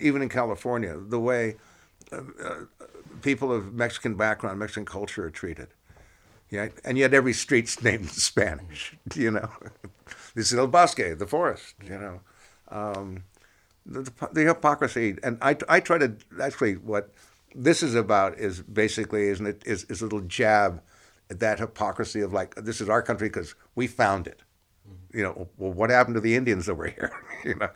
[0.00, 1.56] even in California, the way
[2.12, 2.54] uh, uh,
[3.20, 5.68] people of Mexican background, Mexican culture are treated.
[6.52, 8.94] Yeah, and yet every street's named in Spanish.
[9.16, 9.48] You know,
[10.34, 11.74] this is El Bosque, the forest.
[11.82, 12.20] You know,
[12.68, 13.24] um,
[13.86, 17.10] the, the, hypocrisy, and I, I try to actually what
[17.54, 20.82] this is about is basically isn't it is, is a little jab
[21.30, 24.42] at that hypocrisy of like this is our country because we found it.
[24.86, 25.18] Mm-hmm.
[25.18, 27.12] You know, well, what happened to the Indians that were here?
[27.44, 27.70] you know,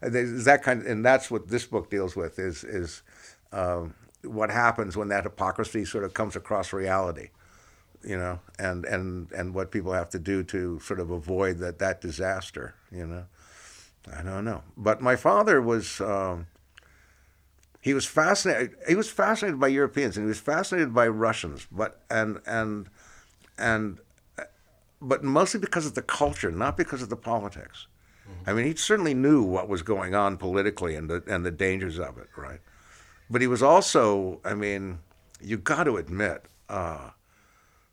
[0.00, 0.14] and
[0.44, 3.02] that kind, of, and that's what this book deals with is is
[3.50, 7.30] um, what happens when that hypocrisy sort of comes across reality
[8.02, 11.78] you know, and, and, and what people have to do to sort of avoid that,
[11.78, 13.24] that disaster, you know.
[14.16, 14.62] I don't know.
[14.76, 16.46] But my father was, um,
[17.80, 18.76] he was fascinated.
[18.88, 22.88] He was fascinated by Europeans, and he was fascinated by Russians, but and and
[23.58, 23.98] and
[25.00, 27.86] but mostly because of the culture, not because of the politics.
[28.46, 31.98] I mean, he certainly knew what was going on politically and the and the dangers
[31.98, 32.60] of it, right?
[33.28, 34.98] But he was also, I mean,
[35.40, 37.10] you got to admit, uh,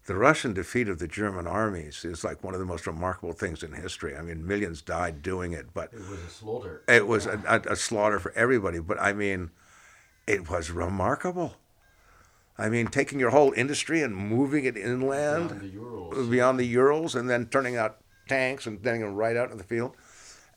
[0.07, 3.61] the Russian defeat of the German armies is like one of the most remarkable things
[3.61, 4.15] in history.
[4.15, 6.81] I mean, millions died doing it, but It was a slaughter.
[6.87, 8.79] it was a, a, a slaughter for everybody.
[8.79, 9.51] But I mean,
[10.25, 11.55] it was remarkable.
[12.57, 16.27] I mean, taking your whole industry and moving it inland Beyond the Urals.
[16.29, 17.97] beyond the Urals and then turning out
[18.27, 19.95] tanks and getting them right out in the field.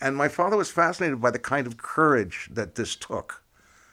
[0.01, 3.43] And my father was fascinated by the kind of courage that this took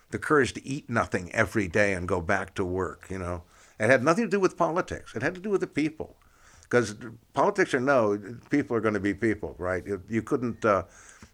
[0.09, 3.43] the courage to eat nothing every day and go back to work, you know.
[3.79, 6.15] It had nothing to do with politics, it had to do with the people.
[6.63, 6.95] Because
[7.33, 8.19] politics or no,
[8.49, 9.87] people are going to be people, right?
[9.87, 10.83] You, you couldn't, uh,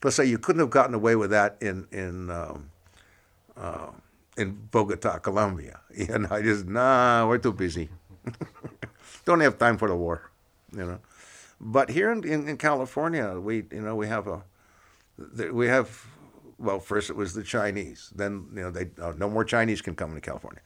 [0.03, 2.69] let's say, you couldn't have gotten away with that in in um,
[3.57, 3.87] uh,
[4.37, 5.79] in Bogota, Colombia.
[5.95, 7.89] You know, I just nah, we're too busy.
[9.25, 10.31] Don't have time for the war,
[10.71, 10.99] you know.
[11.61, 14.43] But here in, in, in California, we you know we have a
[15.51, 16.05] we have
[16.57, 19.95] well first it was the Chinese, then you know they uh, no more Chinese can
[19.95, 20.61] come into California.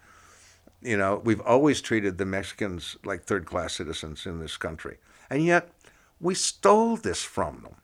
[0.82, 4.98] You know we've always treated the Mexicans like third class citizens in this country,
[5.30, 5.72] and yet
[6.20, 7.76] we stole this from them.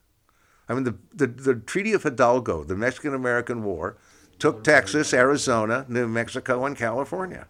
[0.69, 3.97] I mean the the, the Treaty of Hidalgo, the Mexican American War,
[4.39, 7.47] took Texas, Arizona, New Mexico, and California.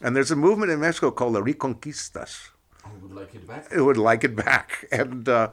[0.00, 2.50] And there's a movement in Mexico called the Reconquistas
[2.84, 3.70] I would like it back.
[3.72, 4.86] who would like it back.
[4.90, 5.50] And uh,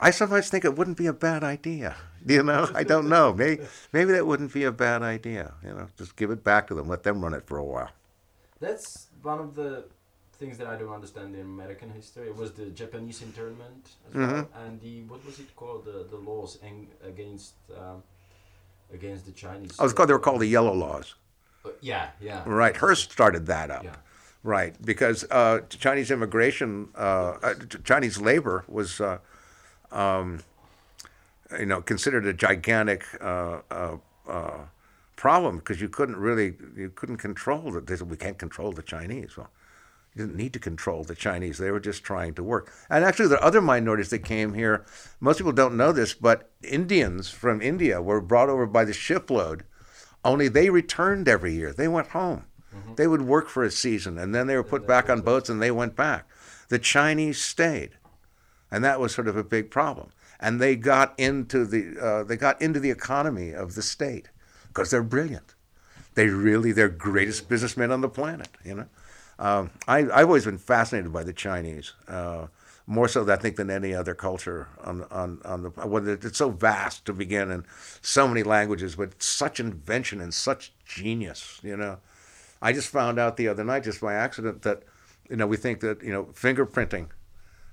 [0.00, 1.96] I sometimes think it wouldn't be a bad idea.
[2.26, 3.34] You know, I don't know.
[3.34, 3.60] Maybe
[3.92, 5.52] maybe that wouldn't be a bad idea.
[5.62, 7.90] You know, just give it back to them, let them run it for a while.
[8.64, 9.70] That's one of the
[10.40, 12.26] things that I don't understand in American history.
[12.32, 14.42] It was the Japanese internment as Mm-hmm.
[14.62, 15.80] and the what was it called?
[15.90, 17.98] The the laws en- against um,
[18.98, 19.78] against the Chinese.
[19.80, 21.08] I was called they were called the Yellow Laws.
[21.64, 22.42] Uh, yeah, yeah.
[22.62, 23.84] Right, Hearst started that up.
[23.84, 23.96] Yeah.
[24.56, 27.54] Right, because uh, Chinese immigration, uh, uh,
[27.90, 29.16] Chinese labor was, uh,
[29.90, 30.40] um,
[31.58, 33.60] you know, considered a gigantic uh,
[35.16, 37.86] problem because you couldn't really, you couldn't control it.
[37.86, 39.36] They said we can't control the Chinese.
[39.36, 39.50] Well,
[40.14, 41.58] you didn't need to control the Chinese.
[41.58, 42.72] They were just trying to work.
[42.88, 44.84] And actually, there are other minorities that came here.
[45.20, 49.64] Most people don't know this, but Indians from India were brought over by the shipload.
[50.24, 51.72] Only they returned every year.
[51.72, 52.44] They went home.
[52.96, 55.62] They would work for a season, and then they were put back on boats, and
[55.62, 56.28] they went back.
[56.68, 57.90] The Chinese stayed,
[58.70, 60.10] and that was sort of a big problem.
[60.40, 64.28] And they got into the uh, they got into the economy of the state
[64.74, 65.54] because they're brilliant.
[66.14, 68.48] They really they're greatest businessmen on the planet.
[68.64, 68.86] You know,
[69.38, 72.46] um, I, I've always been fascinated by the Chinese, uh,
[72.86, 75.70] more so I think than any other culture on on on the.
[75.70, 77.64] Well, it's so vast to begin and
[78.02, 81.60] so many languages, but such invention and such genius.
[81.62, 81.98] You know,
[82.60, 84.82] I just found out the other night, just by accident, that
[85.30, 87.08] you know we think that you know fingerprinting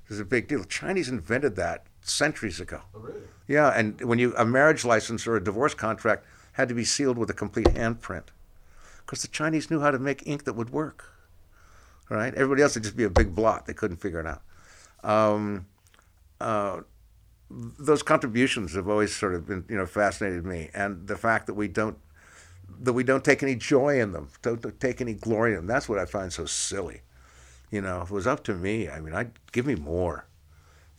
[0.07, 0.63] is a big deal.
[0.63, 2.81] Chinese invented that centuries ago.
[2.95, 3.21] Oh, really?
[3.47, 7.17] Yeah, and when you a marriage license or a divorce contract had to be sealed
[7.17, 8.25] with a complete handprint,
[9.05, 11.05] because the Chinese knew how to make ink that would work.
[12.09, 12.33] Right?
[12.33, 13.65] Everybody else would just be a big blot.
[13.65, 14.41] They couldn't figure it out.
[15.03, 15.65] Um,
[16.41, 16.81] uh,
[17.49, 21.53] those contributions have always sort of been, you know, fascinated me, and the fact that
[21.53, 21.97] we don't
[22.79, 25.67] that we don't take any joy in them, don't, take any glory in them.
[25.67, 27.01] That's what I find so silly.
[27.69, 30.25] You know, if it was up to me, I mean, I'd give me more.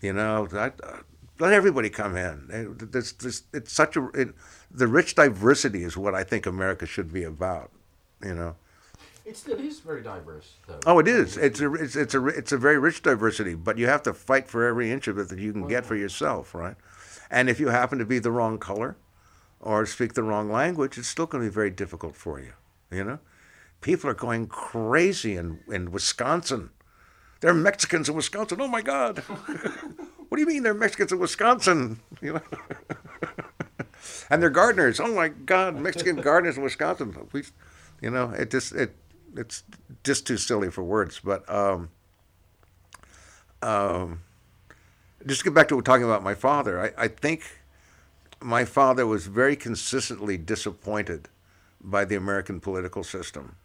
[0.00, 0.70] You know, uh,
[1.38, 2.48] let everybody come in.
[2.50, 4.34] It- This, this, it's such a it,
[4.70, 7.70] the rich diversity is what I think America should be about.
[8.24, 8.56] You know.
[9.24, 10.80] It still is very diverse, though.
[10.84, 11.36] Oh, it is.
[11.36, 14.48] It's a it's, it's a it's a very rich diversity, but you have to fight
[14.48, 16.74] for every inch of it that you can get for yourself, right?
[17.30, 18.96] And if you happen to be the wrong color,
[19.60, 22.52] or speak the wrong language, it's still going to be very difficult for you.
[22.90, 23.18] You know,
[23.80, 26.70] people are going crazy in in Wisconsin.
[27.40, 28.60] There are Mexicans in Wisconsin.
[28.60, 29.22] Oh my God!
[30.32, 32.00] what do you mean they're Mexicans in Wisconsin?
[32.22, 32.40] You know.
[34.30, 34.98] and they're gardeners.
[34.98, 37.14] Oh my God, Mexican gardeners in Wisconsin.
[37.32, 37.42] We,
[38.00, 38.96] you know, it just it
[39.36, 39.62] it's
[40.04, 41.20] just too silly for words.
[41.22, 41.90] But um,
[43.60, 44.22] um,
[45.26, 47.42] just to get back to talking about my father, I, I think
[48.40, 51.28] my father was very consistently disappointed
[51.78, 53.56] by the American political system.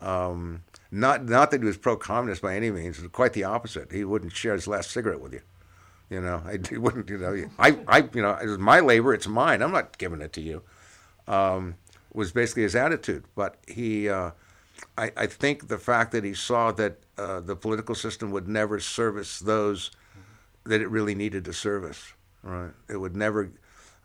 [0.00, 2.98] Um, not not that he was pro-communist by any means.
[3.12, 3.92] Quite the opposite.
[3.92, 5.42] He wouldn't share his last cigarette with you.
[6.10, 7.08] You know, I, wouldn't.
[7.10, 9.14] You know, I, I, you know, it's my labor.
[9.14, 9.62] It's mine.
[9.62, 10.62] I'm not giving it to you.
[11.26, 11.76] Um,
[12.12, 13.24] was basically his attitude.
[13.34, 14.30] But he, uh,
[14.96, 18.80] I, I think the fact that he saw that uh, the political system would never
[18.80, 19.90] service those
[20.64, 22.12] that it really needed to service.
[22.42, 22.72] Right.
[22.88, 23.50] It would never.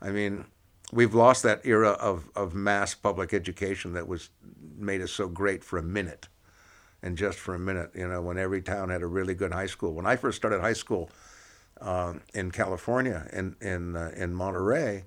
[0.00, 0.46] I mean,
[0.92, 4.30] we've lost that era of, of mass public education that was
[4.76, 6.28] made us so great for a minute
[7.02, 9.66] and just for a minute you know when every town had a really good high
[9.66, 11.10] school when i first started high school
[11.82, 15.04] uh, in california in in uh, in monterey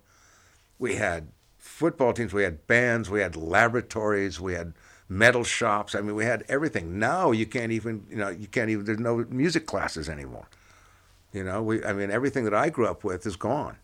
[0.77, 4.73] we had football teams we had bands we had laboratories we had
[5.07, 5.93] metal shops.
[5.93, 6.97] I mean we had everything.
[6.97, 10.47] Now you can't even you know you can't even there's no music classes anymore.
[11.31, 13.77] You know we i mean everything that i grew up with is gone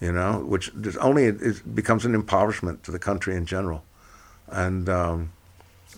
[0.00, 3.84] you know, which only it becomes an impoverishment to the country in general.
[4.48, 5.32] And um,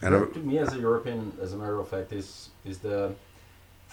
[0.03, 3.15] and to me, as a European, as a matter of fact, is is the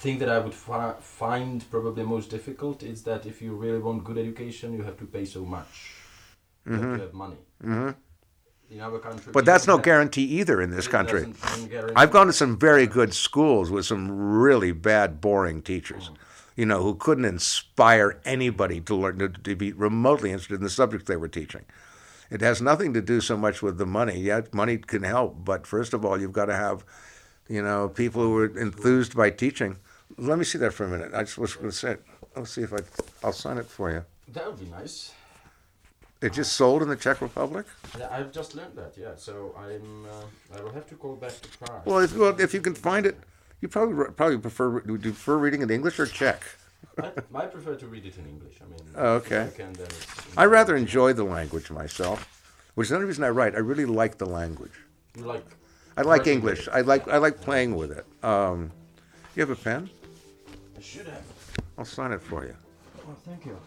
[0.01, 4.03] thing that I would fi find probably most difficult is that if you really want
[4.03, 5.73] good education, you have to pay so much.
[6.65, 6.81] You mm -hmm.
[6.81, 7.03] have to mm-hmm.
[7.05, 7.39] have money.
[7.63, 7.93] Mm -hmm.
[8.69, 11.21] In our country, but that's no guarantee either in this country.
[11.99, 14.03] I've gone to some very good schools with some
[14.45, 16.05] really bad, boring teachers.
[16.09, 16.17] Mm
[16.59, 20.69] you know, who couldn't inspire anybody to learn to, to be remotely interested in the
[20.69, 21.63] subjects they were teaching.
[22.29, 24.19] It has nothing to do so much with the money.
[24.19, 26.83] Yeah, money can help, but first of all, you've got to have,
[27.47, 29.77] you know, people who are enthused by teaching.
[30.17, 31.13] Let me see that for a minute.
[31.13, 32.03] I just was going to say it.
[32.35, 32.79] Let's see if I,
[33.23, 34.03] I'll sign it for you.
[34.33, 35.13] That would be nice.
[36.21, 37.65] It just sold in the Czech Republic.
[37.97, 38.93] Yeah, I've just learned that.
[38.97, 40.05] Yeah, so I'm.
[40.05, 41.85] Uh, I will have to call back to Prague.
[41.85, 43.17] Well, if, well, if you can find it,
[43.61, 46.43] you probably probably prefer do you prefer reading in English or Czech?
[47.01, 48.55] I, I prefer to read it in English.
[48.61, 49.43] I mean, oh, okay.
[49.43, 49.75] I, can,
[50.35, 52.19] I rather enjoy the language myself,
[52.75, 53.55] which is another reason I write.
[53.55, 54.73] I really like the language.
[55.15, 55.45] You like?
[55.95, 56.67] I like English.
[56.67, 58.05] I like I like playing with it.
[58.23, 58.71] Um,
[59.35, 59.89] you have a pen?
[60.79, 61.25] I should have.
[61.77, 62.55] I'll sign it for you.
[63.05, 63.57] Oh, thank you.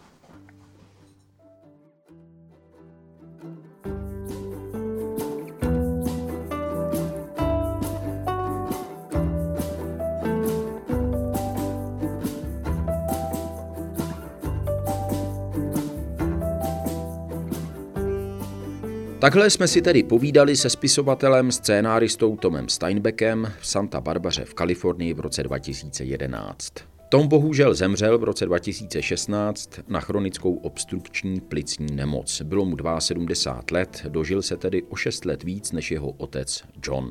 [19.19, 25.15] Takhle jsme si tedy povídali se spisovatelem, scénáristou Tomem Steinbeckem v Santa Barbaře v Kalifornii
[25.15, 26.92] v roce 2011.
[27.13, 32.43] Tom bohužel zemřel v roce 2016 na chronickou obstrukční plicní nemoc.
[32.43, 37.11] Bylo mu 72 let, dožil se tedy o 6 let víc než jeho otec John.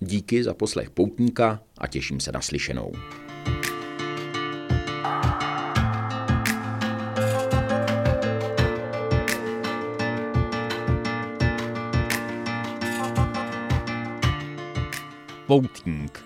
[0.00, 2.92] Díky za poslech poutníka a těším se na slyšenou.
[15.46, 16.25] Poutník.